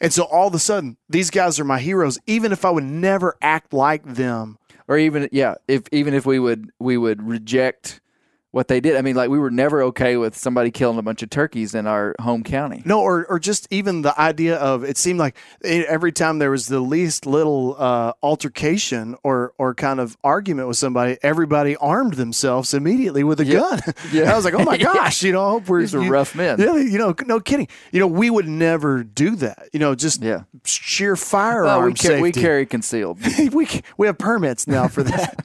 [0.00, 2.84] And so all of a sudden, these guys are my heroes, even if I would
[2.84, 4.58] never act like them.
[4.86, 8.00] Or even yeah, if even if we would we would reject
[8.50, 8.96] what they did.
[8.96, 11.86] I mean, like we were never okay with somebody killing a bunch of turkeys in
[11.86, 12.82] our home county.
[12.84, 16.50] No, or or just even the idea of it seemed like it, every time there
[16.50, 22.14] was the least little uh, altercation or or kind of argument with somebody, everybody armed
[22.14, 23.80] themselves immediately with a gun.
[24.12, 24.32] Yeah.
[24.32, 24.94] I was like, oh my Yeah.
[24.94, 26.58] gosh, you know, I hope we're These are you- rough men.
[26.58, 27.68] Yeah, you know, no kidding.
[27.92, 29.68] You know, we would never do that.
[29.72, 30.44] You know, just Yeah.
[30.64, 33.18] sheer firearm we, ca- we carry concealed.
[33.52, 33.68] we
[33.98, 35.44] we have permits now for that.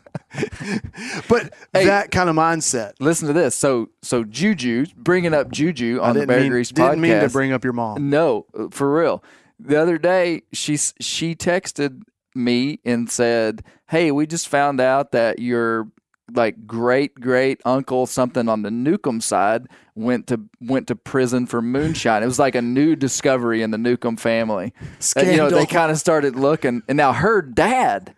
[1.30, 1.86] But Hey.
[1.86, 2.94] that kind of mindset.
[3.00, 3.56] Listen to this.
[3.56, 7.52] So so Juju bringing up Juju on the Bear mean, Grease didn't mean to bring
[7.52, 8.10] up your mom.
[8.10, 9.24] No, for real.
[9.60, 12.02] The other day, she she texted
[12.36, 15.88] me and said, "Hey, we just found out that your
[16.34, 21.62] like great great uncle something on the Newcomb side went to went to prison for
[21.62, 22.24] moonshine.
[22.24, 24.74] It was like a new discovery in the Newcomb family.
[25.16, 28.16] Uh, you know, they kind of started looking, and now her dad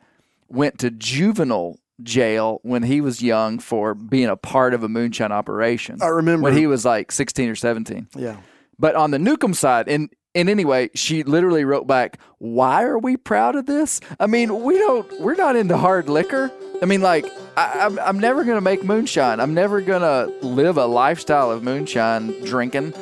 [0.47, 5.32] went to juvenile jail when he was young for being a part of a moonshine
[5.32, 6.00] operation.
[6.02, 6.43] I remember.
[6.43, 8.08] when he was like sixteen or seventeen.
[8.16, 8.38] Yeah.
[8.78, 13.16] But on the Newcomb side, and and anyway, she literally wrote back, "Why are we
[13.16, 14.02] proud of this?
[14.20, 16.52] I mean, we don't, we're not into hard liquor.
[16.82, 17.26] I mean, like,
[17.56, 19.39] I, I'm I'm never gonna make moonshine.
[19.39, 22.93] I'm never gonna live a lifestyle of moonshine drinking.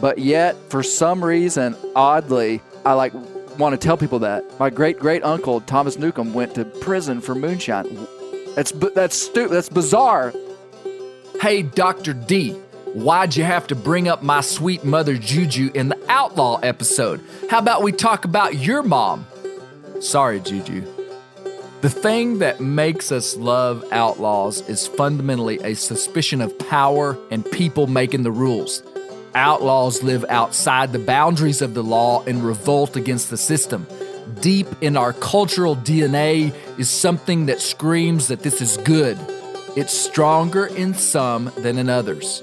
[0.00, 3.12] But yet, for some reason, oddly, I like
[3.58, 7.34] want to tell people that my great great uncle Thomas Newcomb went to prison for
[7.34, 8.06] moonshine.
[8.56, 9.52] That's that's stupid.
[9.52, 10.32] That's bizarre.
[11.42, 12.14] Hey, Dr.
[12.14, 12.52] D,
[12.94, 17.22] why'd you have to bring up my sweet mother Juju in the Outlaw episode?
[17.50, 19.26] How about we talk about your mom?
[20.00, 20.82] Sorry, Juju.
[21.82, 27.86] The thing that makes us love outlaws is fundamentally a suspicion of power and people
[27.86, 28.82] making the rules.
[29.34, 33.86] Outlaws live outside the boundaries of the law and revolt against the system.
[34.40, 39.18] Deep in our cultural DNA is something that screams that this is good.
[39.76, 42.42] It's stronger in some than in others.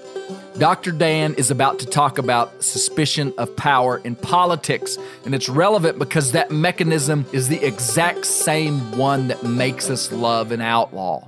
[0.57, 0.91] Dr.
[0.91, 6.31] Dan is about to talk about suspicion of power in politics, and it's relevant because
[6.33, 11.27] that mechanism is the exact same one that makes us love an outlaw.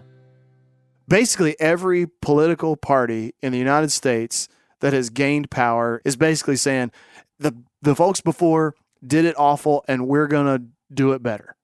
[1.08, 4.48] Basically, every political party in the United States
[4.82, 6.92] that has gained power is basically saying
[7.40, 8.76] the the folks before
[9.06, 10.62] did it awful, and we're gonna
[10.94, 11.56] do it better.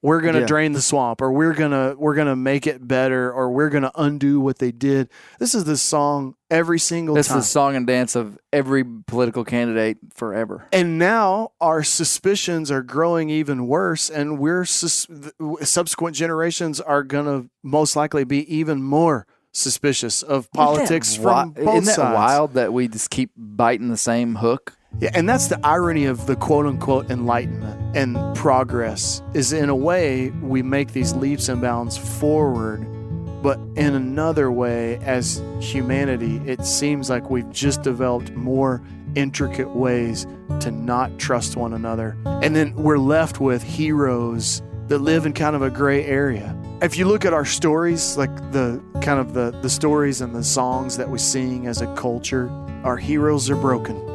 [0.00, 0.46] We're gonna Yeah.
[0.46, 4.38] drain the swamp, or we're gonna we're gonna make it better, or we're gonna undo
[4.40, 5.08] what they did.
[5.40, 7.38] This is the song every single That's time.
[7.38, 10.66] This is the song and dance of every political candidate forever.
[10.72, 15.08] And now our suspicions are growing even worse, and we're sus-
[15.62, 21.28] subsequent generations are going to most likely be even more suspicious of politics Isn't that
[21.30, 22.14] from wi- both Isn't that sides.
[22.14, 24.74] wild that we just keep biting the same hook?
[25.00, 29.76] Yeah, and that's the irony of the quote unquote enlightenment and progress is in a
[29.76, 32.84] way we make these leaps and bounds forward,
[33.40, 38.82] but in another way, as humanity, it seems like we've just developed more
[39.14, 40.26] intricate ways
[40.60, 42.16] to not trust one another.
[42.26, 46.56] And then we're left with heroes that live in kind of a gray area.
[46.82, 50.42] If you look at our stories, like the kind of the, the stories and the
[50.42, 52.50] songs that we sing as a culture,
[52.82, 54.07] our heroes are broken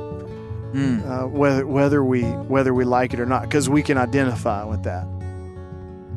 [0.73, 4.83] uh, whether whether we whether we like it or not, because we can identify with
[4.83, 5.07] that.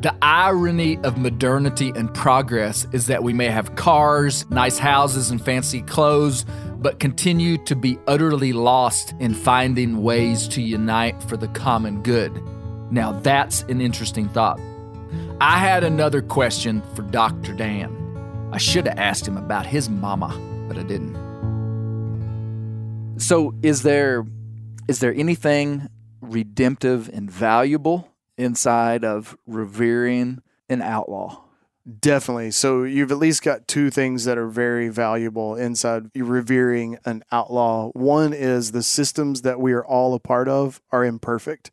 [0.01, 5.43] The irony of modernity and progress is that we may have cars, nice houses, and
[5.43, 6.45] fancy clothes,
[6.77, 12.31] but continue to be utterly lost in finding ways to unite for the common good.
[12.91, 14.59] Now, that's an interesting thought.
[15.41, 17.53] I had another question for Dr.
[17.53, 18.49] Dan.
[18.53, 20.29] I should have asked him about his mama,
[20.67, 21.15] but I didn't.
[23.17, 24.25] So is there
[24.87, 25.89] is there anything
[26.21, 31.41] redemptive and valuable inside of revering an outlaw?
[32.01, 32.51] Definitely.
[32.51, 37.91] So you've at least got two things that are very valuable inside revering an outlaw.
[37.93, 41.71] One is the systems that we are all a part of are imperfect.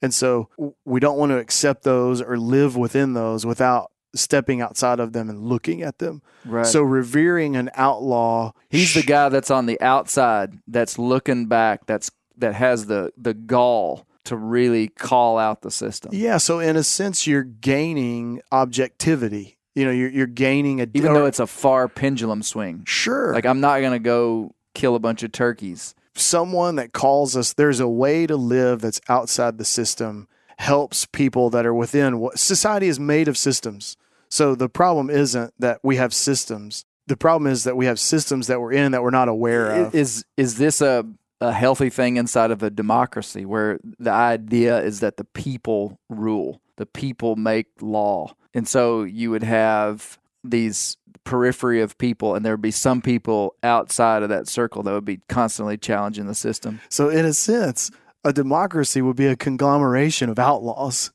[0.00, 0.48] And so
[0.84, 5.28] we don't want to accept those or live within those without stepping outside of them
[5.28, 6.22] and looking at them.
[6.44, 6.66] Right.
[6.66, 12.10] So revering an outlaw, He's the guy that's on the outside that's looking back that's
[12.38, 16.10] that has the the gall to really call out the system.
[16.14, 19.58] Yeah, so in a sense, you're gaining objectivity.
[19.74, 22.84] You know, you're you're gaining a Even though it's a far pendulum swing.
[22.86, 25.94] sure Like I'm not gonna go kill a bunch of turkeys.
[26.14, 27.52] someone that calls us.
[27.54, 30.28] There's a way to live that's outside the system.
[30.58, 32.20] Helps people that are within.
[32.20, 33.96] What society is made of systems.
[34.28, 36.84] So the problem isn't that we have systems.
[37.06, 39.94] The problem is that we have systems that we're in that we're not aware of.
[39.94, 41.04] Is is this a
[41.42, 46.60] a healthy thing inside of a democracy where the idea is that the people rule,
[46.76, 52.54] the people make law, and so you would have these periphery of people, and there
[52.54, 56.80] would be some people outside of that circle that would be constantly challenging the system.
[56.88, 57.90] So in a sense,
[58.24, 61.12] a democracy would be a conglomeration of outlaws.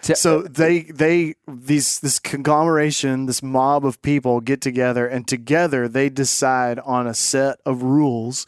[0.00, 6.08] So they they these this conglomeration, this mob of people get together and together they
[6.08, 8.46] decide on a set of rules,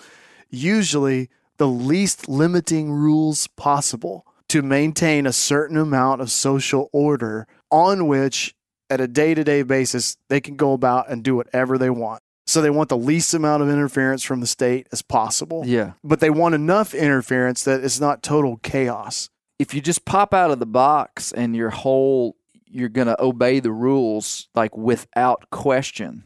[0.51, 8.07] usually the least limiting rules possible to maintain a certain amount of social order on
[8.07, 8.55] which
[8.89, 12.23] at a day-to-day basis they can go about and do whatever they want.
[12.47, 15.63] So they want the least amount of interference from the state as possible.
[15.65, 15.93] Yeah.
[16.03, 19.31] But they want enough interference that it's not total chaos.
[19.61, 22.35] if you just pop out of the box and your whole
[22.65, 26.25] you're going to obey the rules like without question.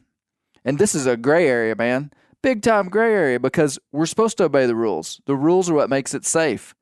[0.65, 2.13] And this is a gray area, man.
[2.45, 5.19] Big time gray area because we're supposed to obey the rules.
[5.25, 6.75] The rules are what makes it safe.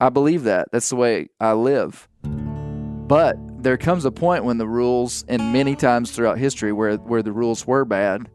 [0.00, 0.66] I believe that.
[0.72, 2.08] That's the way I live.
[2.24, 7.22] But there comes a point when the rules and many times throughout history where where
[7.22, 8.28] the rules were bad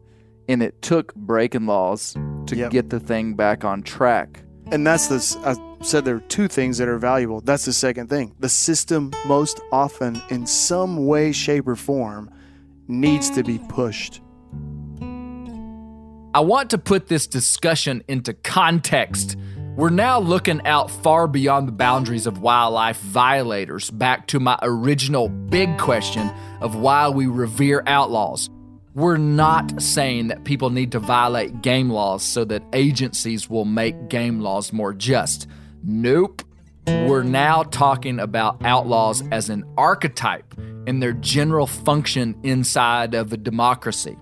[0.48, 2.14] and it took breaking laws
[2.46, 2.70] to Yep.
[2.70, 4.42] get the thing back on track.
[4.72, 5.36] And that's this.
[5.44, 7.42] I said there are two things that are valuable.
[7.42, 8.34] That's the second thing.
[8.40, 12.30] The system, most often, in some way, shape, or form,
[12.88, 14.22] needs to be pushed.
[16.32, 19.36] I want to put this discussion into context.
[19.74, 25.28] We're now looking out far beyond the boundaries of wildlife violators back to my original
[25.28, 28.48] big question of why we revere outlaws.
[28.94, 34.08] We're not saying that people need to violate game laws so that agencies will make
[34.08, 35.48] game laws more just.
[35.82, 36.42] Nope.
[36.86, 40.54] We're now talking about outlaws as an archetype
[40.86, 44.16] and their general function inside of a democracy.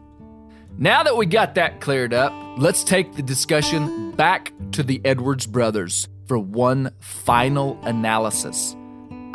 [0.80, 5.44] Now that we got that cleared up, let's take the discussion back to the Edwards
[5.44, 8.76] brothers for one final analysis.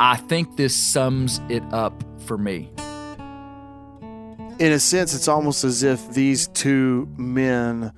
[0.00, 2.70] I think this sums it up for me.
[4.58, 7.92] in a sense, it's almost as if these two men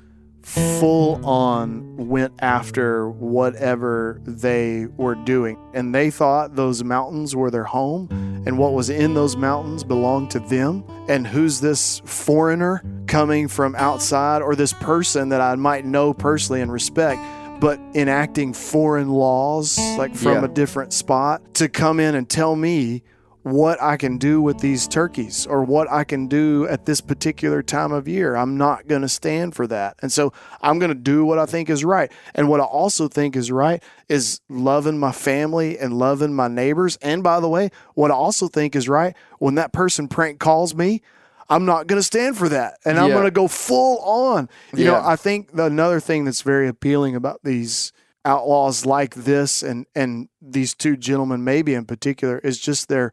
[0.46, 5.58] full on went after whatever they were doing.
[5.74, 8.08] And they thought those mountains were their home,
[8.46, 10.84] and what was in those mountains belonged to them.
[11.08, 16.60] And who's this foreigner coming from outside, or this person that I might know personally
[16.60, 17.20] and respect?
[17.58, 20.44] But enacting foreign laws, like from Yeah.
[20.44, 23.02] a different spot, to come in and tell me
[23.46, 27.62] what I can do with these turkeys or what I can do at this particular
[27.62, 28.34] time of year.
[28.34, 29.94] I'm not going to stand for that.
[30.02, 30.32] And so
[30.62, 32.10] I'm going to do what I think is right.
[32.34, 36.96] And what I also think is right is loving my family and loving my neighbors.
[37.00, 40.74] And by the way, what I also think is right when that person prank calls
[40.74, 41.02] me,
[41.48, 42.78] I'm not going to stand for that.
[42.84, 43.14] And I'm Yeah.
[43.14, 44.48] going to go full on.
[44.74, 47.92] You know, I think the, another thing that's very appealing about these
[48.24, 53.12] outlaws like this and and these two gentlemen maybe in particular is just their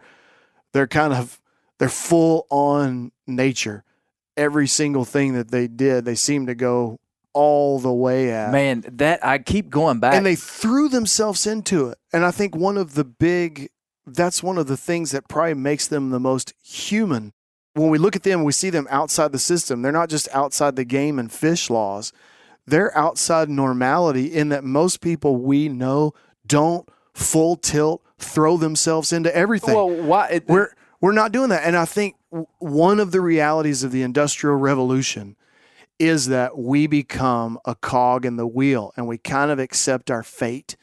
[0.74, 1.40] they're kind of
[1.80, 3.84] they're full on nature.
[4.36, 7.00] Every single thing that they did, they seem to go
[7.34, 8.52] all the way at.
[8.52, 10.14] Man, that I keep going back.
[10.14, 11.98] And they threw themselves into it.
[12.12, 13.70] And I think one of the big
[14.06, 17.34] that's one of the things that probably makes them the most human.
[17.74, 19.82] When we look at them, we see them outside the system.
[19.82, 22.12] They're not just outside the game and fish laws.
[22.66, 26.14] They're outside normality in that most people we know
[26.46, 29.76] don't full tilt throw themselves into everything.
[29.76, 30.30] Well, why?
[30.30, 31.64] It, we're we're not doing that.
[31.64, 32.16] And i think
[32.60, 35.36] one of the realities of the industrial revolution
[36.00, 40.24] is that we become a cog in the wheel and we kind of accept our
[40.24, 40.76] fate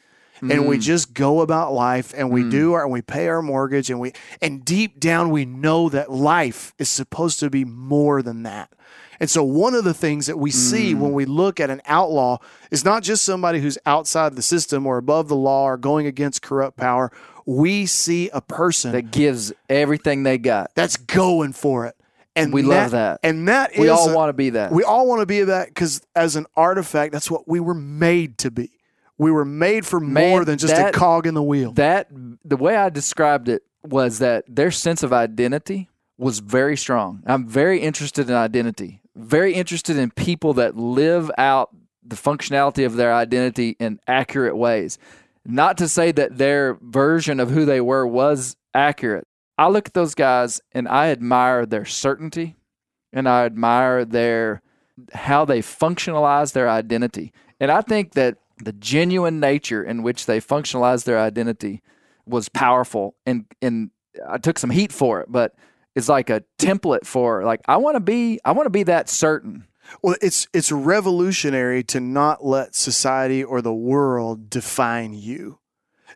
[0.42, 0.80] and we mm.
[0.80, 2.50] just go about life and we mm.
[2.50, 6.10] do our and we pay our mortgage and we and deep down we know that
[6.10, 8.72] life is supposed to be more than that.
[9.18, 11.00] And so one of the things that we see mm.
[11.00, 12.38] when we look at an outlaw
[12.70, 16.40] is not just somebody who's outside the system or above the law or going against
[16.40, 17.12] corrupt power
[17.46, 20.70] we see a person that gives everything they got.
[20.74, 21.96] that's going for it.
[22.36, 23.20] And We love that.
[23.22, 24.70] And that We all want to be that.
[24.72, 28.38] We all want to be that because as an artifact, that's what we were made
[28.38, 28.70] to be.
[29.18, 31.72] We were made for Man, more than just that- a cog in the wheel.
[31.72, 32.08] that
[32.44, 35.88] the way I described it was that their sense of identity
[36.18, 37.22] was very strong.
[37.26, 39.00] I'm very interested in identity.
[39.16, 41.70] Very interested in people that live out
[42.02, 44.98] the functionality of their identity in accurate ways.
[45.44, 49.26] Not to say that their version of who they were was accurate.
[49.56, 52.56] I look at those guys and I admire their certainty
[53.12, 54.62] and I admire their
[55.12, 57.32] how they functionalize their identity.
[57.58, 61.82] And I think that the genuine nature in which they functionalize their identity
[62.26, 63.90] was powerful and and
[64.28, 65.54] I took some heat for it, but
[65.94, 69.08] it's like a template for like I want to be I want to be that
[69.08, 69.66] certain.
[70.02, 75.58] Well, it's it's revolutionary to not let society or the world define you.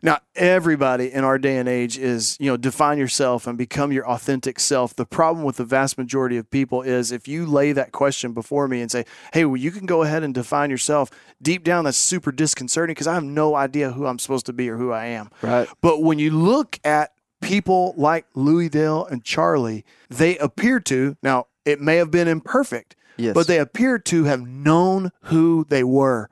[0.01, 4.07] Now, everybody in our day and age is, you know, define yourself and become your
[4.07, 4.95] authentic self.
[4.95, 8.67] The problem with the vast majority of people is if you lay that question before
[8.67, 11.09] me and say, hey, well, you can go ahead and define yourself,
[11.41, 14.69] deep down, that's super disconcerting because I have no idea who I'm supposed to be
[14.69, 15.29] or who I am.
[15.41, 15.67] Right.
[15.81, 21.47] But when you look at people like Louis Dale and Charlie, they appear to, now,
[21.63, 23.33] it may have been imperfect, Yes.
[23.33, 26.29] but they appear to have known who they were.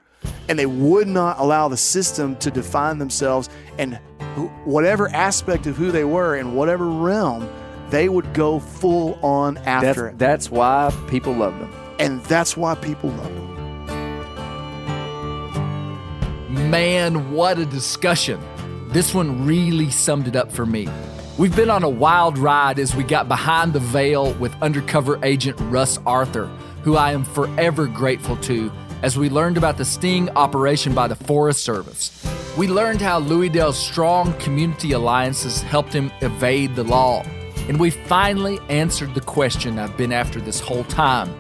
[0.50, 4.00] And they would not allow the system to define themselves and
[4.36, 7.48] who- whatever aspect of who they were in whatever realm,
[7.90, 10.18] they would go full on That's after it.
[10.18, 11.72] that's why people loved them.
[12.00, 13.50] And that's why people love them.
[16.70, 18.40] Man, what a discussion.
[18.90, 20.88] This one really summed it up for me.
[21.38, 25.58] We've been on a wild ride as we got behind the veil with undercover agent
[25.62, 26.50] Russ Arthur,
[26.84, 28.72] who I am forever grateful to
[29.02, 32.26] as we learned about the sting operation by the Forest Service.
[32.58, 37.24] We learned how Louis Dale's strong community alliances helped him evade the law.
[37.68, 41.34] And we finally answered the question I've been after this whole time.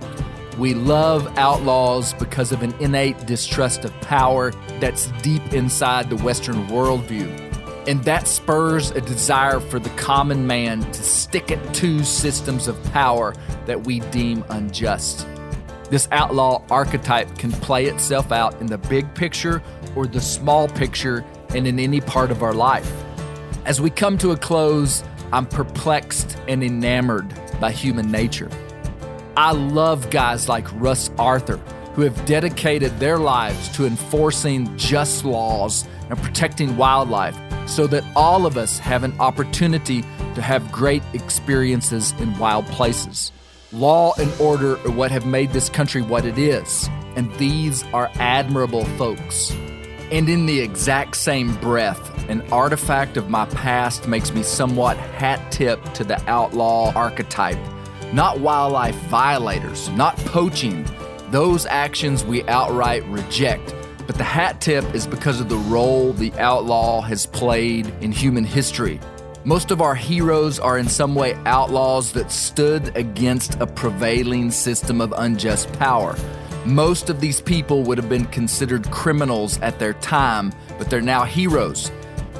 [0.57, 6.67] We love outlaws because of an innate distrust of power that's deep inside the Western
[6.67, 7.39] worldview.
[7.87, 12.81] And that spurs a desire for the common man to stick at two systems of
[12.91, 13.33] power
[13.65, 15.27] that we deem unjust.
[15.89, 19.61] This outlaw archetype can play itself out in the big picture
[19.95, 21.23] or the small picture
[21.53, 22.91] and in any part of our life.
[23.65, 28.49] As we come to a close, I'm perplexed and enamored by human nature.
[29.35, 31.57] I love guys like Russ Arthur
[31.95, 38.45] who have dedicated their lives to enforcing just laws and protecting wildlife so that all
[38.45, 40.01] of us have an opportunity
[40.35, 43.31] to have great experiences in wild places.
[43.73, 48.11] Law and order are what have made this country what it is, and these are
[48.15, 49.49] admirable folks.
[50.11, 55.51] And in the exact same breath, an artifact of my past makes me somewhat hat
[55.51, 57.57] tip to the outlaw archetype.
[58.13, 60.85] Not wildlife violators, not poaching.
[61.31, 63.73] Those actions we outright reject.
[64.05, 68.43] But the hat tip is because of the role the outlaw has played in human
[68.43, 68.99] history.
[69.45, 75.01] Most of our heroes are in some way outlaws that stood against a prevailing system
[75.01, 76.15] of unjust power.
[76.65, 81.25] Most of these people would have been considered criminals at their time, but they're now
[81.25, 81.91] heroes.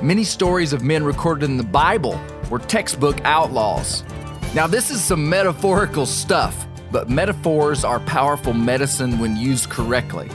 [0.01, 2.17] Many stories of men recorded in the Bible
[2.49, 4.05] were textbook outlaws.
[4.55, 10.29] Now, this is some metaphorical stuff, but metaphors are powerful medicine when used correctly.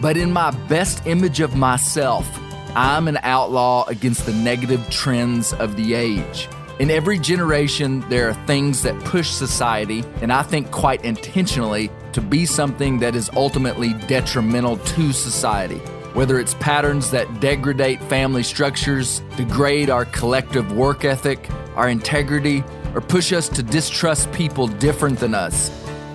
[0.00, 2.28] But in my best image of myself,
[2.76, 6.48] I'm an outlaw against the negative trends of the age.
[6.78, 12.20] In every generation, there are things that push society, and I think quite intentionally, to
[12.20, 15.78] be something that is ultimately detrimental to society.
[16.14, 22.64] Whether it's patterns that degrade family structures, degrade our collective work ethic, our integrity,
[22.94, 25.70] or push us to distrust people different than us.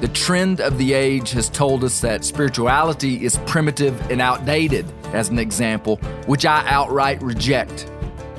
[0.06, 5.30] The trend of the age has told us that spirituality is primitive and outdated, as
[5.30, 5.96] an example,
[6.28, 7.90] which I outright reject.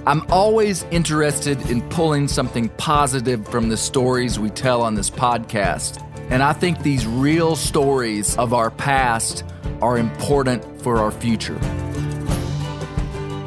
[0.06, 6.00] I'm always interested in pulling something positive from the stories we tell on this podcast.
[6.30, 9.42] And I think these real stories of our past
[9.82, 11.58] are important for our future.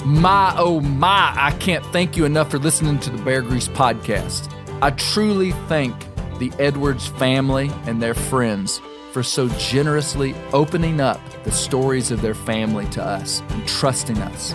[0.06, 4.54] My, oh my, I can't thank you enough for listening to the Bear Grease podcast.
[4.82, 6.09] I truly thank
[6.40, 8.82] the Edwards family and their friends
[9.12, 14.54] for so generously opening up the stories of their family to us and trusting us.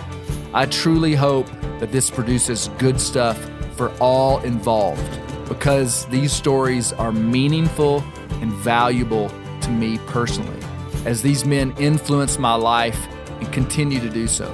[0.53, 1.47] I truly hope
[1.79, 3.37] that this produces good stuff
[3.75, 5.03] for all involved
[5.47, 8.03] because these stories are meaningful
[8.41, 9.29] and valuable
[9.61, 10.59] to me personally,
[11.05, 13.07] as these men influence my life
[13.39, 14.53] and continue to do so.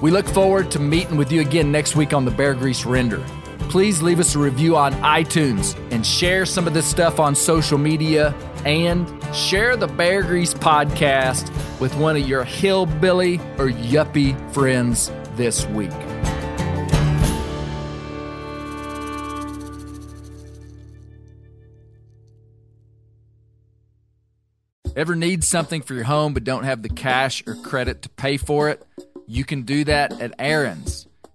[0.00, 3.22] We look forward to meeting with you again next week on the Bear Grease Render.
[3.70, 7.78] Please leave us a review on iTunes and share some of this stuff on social
[7.78, 11.48] media and share the Bear Grease podcast
[11.78, 15.92] with one of your hillbilly or yuppie friends this week.
[24.96, 28.36] Ever need something for your home but don't have the cash or credit to pay
[28.36, 28.84] for it?
[29.28, 31.06] You can do that at Aaron's.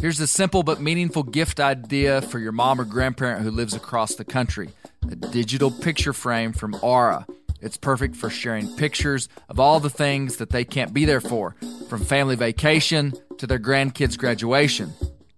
[0.00, 4.14] Here's a simple but meaningful gift idea for your mom or grandparent who lives across
[4.14, 4.70] the country
[5.10, 7.26] a digital picture frame from Aura.
[7.60, 11.56] It's perfect for sharing pictures of all the things that they can't be there for,
[11.88, 14.92] from family vacation to their grandkids' graduation.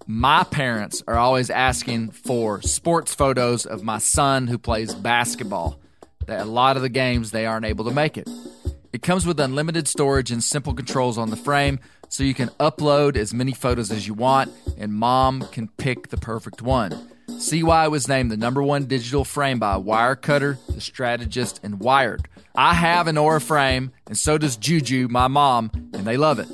[0.06, 5.80] My parents are always asking for sports photos of my son who plays basketball.
[6.26, 8.28] That a lot of the games they aren't able to make it.
[8.92, 11.78] It comes with unlimited storage and simple controls on the frame,
[12.10, 16.18] so you can upload as many photos as you want, and mom can pick the
[16.18, 17.10] perfect one.
[17.38, 22.28] CY was named the number one digital frame by Wirecutter, The Strategist, and Wired.
[22.54, 26.48] I have an Aura frame, and so does Juju, my mom, and they love it.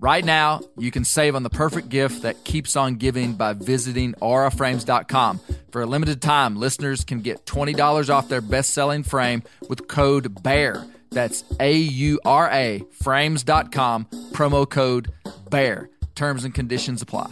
[0.00, 4.14] Right now, you can save on the perfect gift that keeps on giving by visiting
[4.14, 5.40] auraframes.com.
[5.70, 10.42] For a limited time, listeners can get $20 off their best selling frame with code
[10.42, 10.86] BEAR.
[11.10, 15.12] That's A U R A frames.com, promo code
[15.50, 15.90] BEAR.
[16.14, 17.30] Terms and conditions apply.